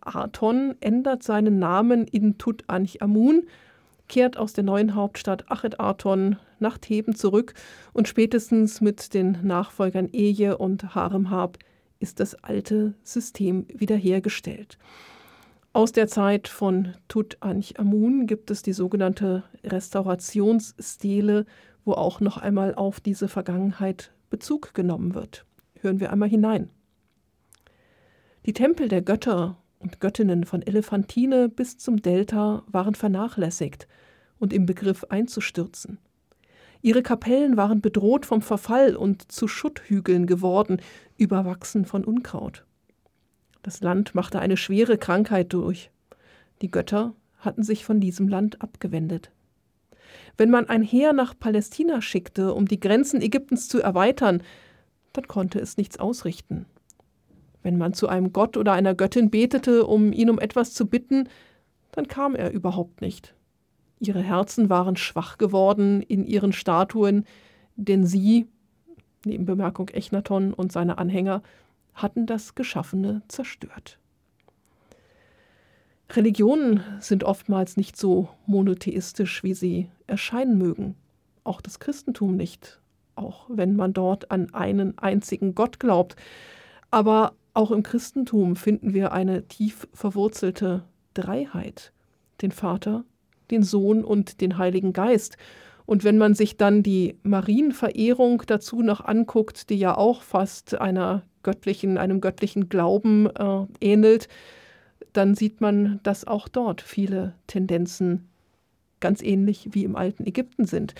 Tutanch-Aton 0.00 0.76
ändert 0.80 1.22
seinen 1.22 1.58
Namen 1.58 2.06
in 2.06 2.38
Tutanch-Amun, 2.38 3.46
kehrt 4.08 4.36
aus 4.36 4.52
der 4.52 4.64
neuen 4.64 4.94
Hauptstadt 4.94 5.50
Achet-Aton 5.50 6.36
nach 6.58 6.78
Theben 6.78 7.14
zurück 7.14 7.54
und 7.92 8.08
spätestens 8.08 8.80
mit 8.80 9.14
den 9.14 9.38
Nachfolgern 9.42 10.08
Eje 10.12 10.58
und 10.58 10.94
Haremhab 10.94 11.58
ist 12.00 12.20
das 12.20 12.34
alte 12.34 12.94
System 13.02 13.66
wiederhergestellt. 13.68 14.78
Aus 15.72 15.92
der 15.92 16.08
Zeit 16.08 16.48
von 16.48 16.94
Tutanchamun 17.06 18.26
gibt 18.26 18.50
es 18.50 18.62
die 18.62 18.72
sogenannte 18.72 19.44
Restaurationsstele, 19.62 21.46
wo 21.84 21.92
auch 21.92 22.20
noch 22.20 22.38
einmal 22.38 22.74
auf 22.74 23.00
diese 23.00 23.28
Vergangenheit 23.28 24.12
Bezug 24.30 24.74
genommen 24.74 25.14
wird. 25.14 25.44
Hören 25.80 26.00
wir 26.00 26.12
einmal 26.12 26.28
hinein. 26.28 26.70
Die 28.46 28.52
Tempel 28.52 28.88
der 28.88 29.02
Götter 29.02 29.59
und 29.80 29.98
Göttinnen 29.98 30.44
von 30.44 30.62
Elephantine 30.62 31.48
bis 31.48 31.78
zum 31.78 32.00
Delta 32.00 32.62
waren 32.68 32.94
vernachlässigt 32.94 33.88
und 34.38 34.52
im 34.52 34.66
Begriff 34.66 35.04
einzustürzen. 35.08 35.98
Ihre 36.82 37.02
Kapellen 37.02 37.56
waren 37.56 37.80
bedroht 37.80 38.24
vom 38.24 38.40
Verfall 38.40 38.94
und 38.94 39.32
zu 39.32 39.48
Schutthügeln 39.48 40.26
geworden, 40.26 40.80
überwachsen 41.16 41.84
von 41.84 42.04
Unkraut. 42.04 42.64
Das 43.62 43.80
Land 43.80 44.14
machte 44.14 44.38
eine 44.38 44.56
schwere 44.56 44.96
Krankheit 44.96 45.52
durch. 45.52 45.90
Die 46.62 46.70
Götter 46.70 47.14
hatten 47.38 47.62
sich 47.62 47.84
von 47.84 48.00
diesem 48.00 48.28
Land 48.28 48.62
abgewendet. 48.62 49.30
Wenn 50.36 50.50
man 50.50 50.68
ein 50.68 50.82
Heer 50.82 51.12
nach 51.12 51.38
Palästina 51.38 52.00
schickte, 52.00 52.54
um 52.54 52.66
die 52.66 52.80
Grenzen 52.80 53.20
Ägyptens 53.20 53.68
zu 53.68 53.80
erweitern, 53.80 54.42
dann 55.12 55.26
konnte 55.26 55.58
es 55.58 55.76
nichts 55.76 55.98
ausrichten. 55.98 56.66
Wenn 57.62 57.78
man 57.78 57.92
zu 57.92 58.08
einem 58.08 58.32
Gott 58.32 58.56
oder 58.56 58.72
einer 58.72 58.94
Göttin 58.94 59.30
betete, 59.30 59.86
um 59.86 60.12
ihn 60.12 60.30
um 60.30 60.38
etwas 60.38 60.72
zu 60.72 60.86
bitten, 60.86 61.28
dann 61.92 62.08
kam 62.08 62.34
er 62.34 62.50
überhaupt 62.52 63.00
nicht. 63.00 63.34
Ihre 63.98 64.22
Herzen 64.22 64.70
waren 64.70 64.96
schwach 64.96 65.36
geworden 65.36 66.00
in 66.02 66.24
ihren 66.24 66.52
Statuen, 66.52 67.26
denn 67.76 68.06
sie, 68.06 68.46
neben 69.24 69.44
Bemerkung 69.44 69.88
Echnaton 69.88 70.54
und 70.54 70.72
seine 70.72 70.98
Anhänger, 70.98 71.42
hatten 71.94 72.26
das 72.26 72.54
Geschaffene 72.54 73.22
zerstört. 73.28 73.98
Religionen 76.10 76.82
sind 76.98 77.24
oftmals 77.24 77.76
nicht 77.76 77.96
so 77.96 78.28
monotheistisch, 78.46 79.44
wie 79.44 79.54
sie 79.54 79.88
erscheinen 80.06 80.58
mögen. 80.58 80.96
Auch 81.44 81.60
das 81.60 81.78
Christentum 81.78 82.36
nicht, 82.36 82.80
auch 83.14 83.46
wenn 83.48 83.76
man 83.76 83.92
dort 83.92 84.30
an 84.30 84.52
einen 84.52 84.98
einzigen 84.98 85.54
Gott 85.54 85.78
glaubt. 85.78 86.16
Aber 86.90 87.34
auch 87.54 87.70
im 87.70 87.82
Christentum 87.82 88.56
finden 88.56 88.94
wir 88.94 89.12
eine 89.12 89.46
tief 89.48 89.88
verwurzelte 89.92 90.84
Dreiheit, 91.14 91.92
den 92.42 92.52
Vater, 92.52 93.04
den 93.50 93.62
Sohn 93.62 94.04
und 94.04 94.40
den 94.40 94.58
Heiligen 94.58 94.92
Geist. 94.92 95.36
Und 95.86 96.04
wenn 96.04 96.18
man 96.18 96.34
sich 96.34 96.56
dann 96.56 96.82
die 96.82 97.18
Marienverehrung 97.24 98.44
dazu 98.46 98.82
noch 98.82 99.04
anguckt, 99.04 99.70
die 99.70 99.78
ja 99.78 99.96
auch 99.96 100.22
fast 100.22 100.80
einer 100.80 101.22
göttlichen, 101.42 101.98
einem 101.98 102.20
göttlichen 102.20 102.68
Glauben 102.68 103.26
äh, 103.26 103.66
ähnelt, 103.80 104.28
dann 105.12 105.34
sieht 105.34 105.60
man, 105.60 105.98
dass 106.02 106.26
auch 106.26 106.48
dort 106.48 106.80
viele 106.80 107.34
Tendenzen 107.46 108.28
ganz 109.00 109.22
ähnlich 109.22 109.70
wie 109.72 109.84
im 109.84 109.96
alten 109.96 110.26
Ägypten 110.26 110.66
sind. 110.66 110.94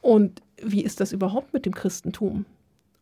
Und 0.00 0.40
wie 0.62 0.82
ist 0.82 1.00
das 1.00 1.12
überhaupt 1.12 1.52
mit 1.52 1.66
dem 1.66 1.74
Christentum? 1.74 2.46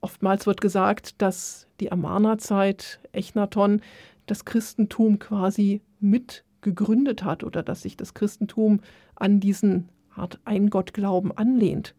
Oftmals 0.02 0.46
wird 0.48 0.60
gesagt, 0.60 1.22
dass 1.22 1.68
die 1.78 1.92
Amarna-Zeit, 1.92 2.98
Echnaton, 3.12 3.80
das 4.26 4.44
Christentum 4.44 5.20
quasi 5.20 5.80
mit 6.00 6.44
gegründet 6.60 7.22
hat 7.24 7.44
oder 7.44 7.62
dass 7.62 7.82
sich 7.82 7.96
das 7.96 8.12
Christentum 8.12 8.80
an 9.14 9.38
diesen 9.38 9.88
Art 10.14 10.40
Eingottglauben 10.44 11.36
anlehnt. 11.36 11.94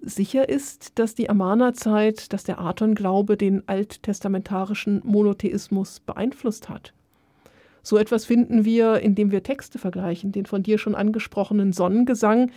Sicher 0.00 0.48
ist, 0.48 0.98
dass 0.98 1.14
die 1.14 1.30
Amarna-Zeit, 1.30 2.32
dass 2.32 2.42
der 2.42 2.60
Aton-Glaube 2.60 3.36
den 3.36 3.66
alttestamentarischen 3.68 5.00
Monotheismus 5.04 6.00
beeinflusst 6.00 6.68
hat. 6.68 6.94
So 7.82 7.96
etwas 7.96 8.24
finden 8.24 8.64
wir, 8.64 9.00
indem 9.00 9.30
wir 9.30 9.44
Texte 9.44 9.78
vergleichen, 9.78 10.32
den 10.32 10.46
von 10.46 10.64
dir 10.64 10.78
schon 10.78 10.96
angesprochenen 10.96 11.72
Sonnengesang. 11.72 12.50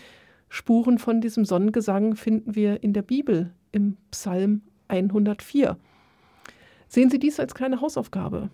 Spuren 0.49 0.97
von 0.97 1.21
diesem 1.21 1.45
Sonnengesang 1.45 2.15
finden 2.15 2.55
wir 2.55 2.83
in 2.83 2.93
der 2.93 3.03
Bibel 3.03 3.51
im 3.71 3.97
Psalm 4.11 4.61
104. 4.87 5.77
Sehen 6.87 7.09
Sie 7.09 7.19
dies 7.19 7.39
als 7.39 7.53
kleine 7.55 7.81
Hausaufgabe. 7.81 8.49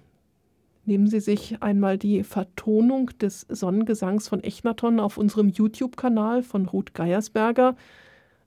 Nehmen 0.86 1.08
Sie 1.08 1.19
sich 1.19 1.62
einmal 1.62 1.97
die 1.97 2.23
Vertonung 2.23 3.12
des 3.19 3.41
Sonnengesangs 3.49 4.27
von 4.27 4.41
Echnaton 4.41 4.99
auf 4.99 5.17
unserem 5.17 5.49
YouTube-Kanal 5.49 6.43
von 6.43 6.65
Ruth 6.65 6.93
Geiersberger. 6.93 7.75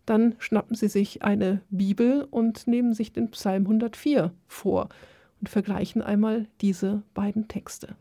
Dann 0.06 0.37
schnappen 0.38 0.74
Sie 0.74 0.88
sich 0.88 1.22
eine 1.22 1.61
Bibel 1.70 2.26
und 2.30 2.66
nehmen 2.66 2.94
sich 2.94 3.12
den 3.12 3.30
Psalm 3.30 3.64
104 3.64 4.33
vor 4.46 4.88
und 5.40 5.48
vergleichen 5.48 6.00
einmal 6.02 6.46
diese 6.61 7.02
beiden 7.12 7.48
Texte. 7.48 7.96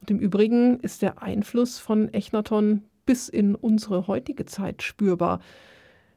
Und 0.00 0.10
im 0.10 0.18
Übrigen 0.18 0.80
ist 0.80 1.02
der 1.02 1.22
Einfluss 1.22 1.78
von 1.78 2.12
Echnaton 2.12 2.82
bis 3.06 3.28
in 3.28 3.54
unsere 3.54 4.06
heutige 4.06 4.44
Zeit 4.44 4.82
spürbar. 4.82 5.40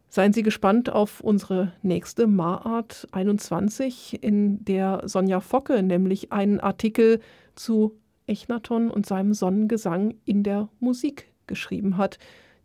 Seien 0.10 0.34
Sie 0.34 0.44
gespannt 0.44 0.90
auf 0.90 1.20
unsere 1.20 1.74
nächste 1.82 2.28
Marart 2.28 3.08
21, 3.12 4.24
in 4.24 4.64
der 4.64 5.02
Sonja 5.06 5.42
Focke 5.42 5.84
nämlich 5.84 6.32
einen 6.32 6.60
Artikel 6.60 7.20
zu 7.56 7.98
Echnaton 8.26 8.90
und 8.90 9.06
seinem 9.06 9.34
Sonnengesang 9.34 10.16
in 10.26 10.44
der 10.44 10.70
Musik 10.80 11.28
geschrieben 11.46 11.98
hat. 11.98 12.20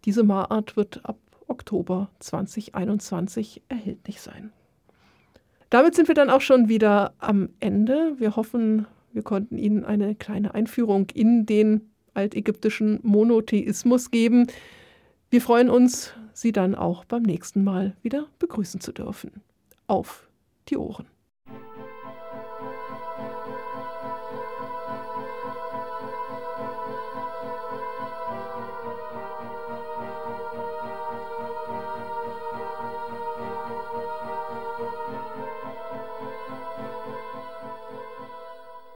Diese 0.04 0.22
Marart 0.22 0.76
wird 0.76 1.04
ab 1.04 1.18
Oktober 1.48 2.10
2021 2.20 3.62
erhältlich 3.68 4.20
sein. 4.20 4.52
Damit 5.70 5.94
sind 5.94 6.08
wir 6.08 6.14
dann 6.14 6.30
auch 6.30 6.40
schon 6.40 6.68
wieder 6.68 7.14
am 7.18 7.48
Ende. 7.58 8.14
Wir 8.18 8.36
hoffen, 8.36 8.86
wir 9.12 9.22
konnten 9.22 9.58
Ihnen 9.58 9.84
eine 9.84 10.14
kleine 10.14 10.54
Einführung 10.54 11.08
in 11.14 11.46
den 11.46 11.92
altägyptischen 12.14 13.00
Monotheismus 13.02 14.10
geben. 14.10 14.46
Wir 15.30 15.40
freuen 15.40 15.70
uns, 15.70 16.12
Sie 16.34 16.52
dann 16.52 16.74
auch 16.74 17.04
beim 17.04 17.22
nächsten 17.22 17.64
Mal 17.64 17.96
wieder 18.02 18.26
begrüßen 18.38 18.80
zu 18.80 18.92
dürfen. 18.92 19.42
Auf 19.86 20.28
die 20.68 20.76
Ohren. 20.76 21.06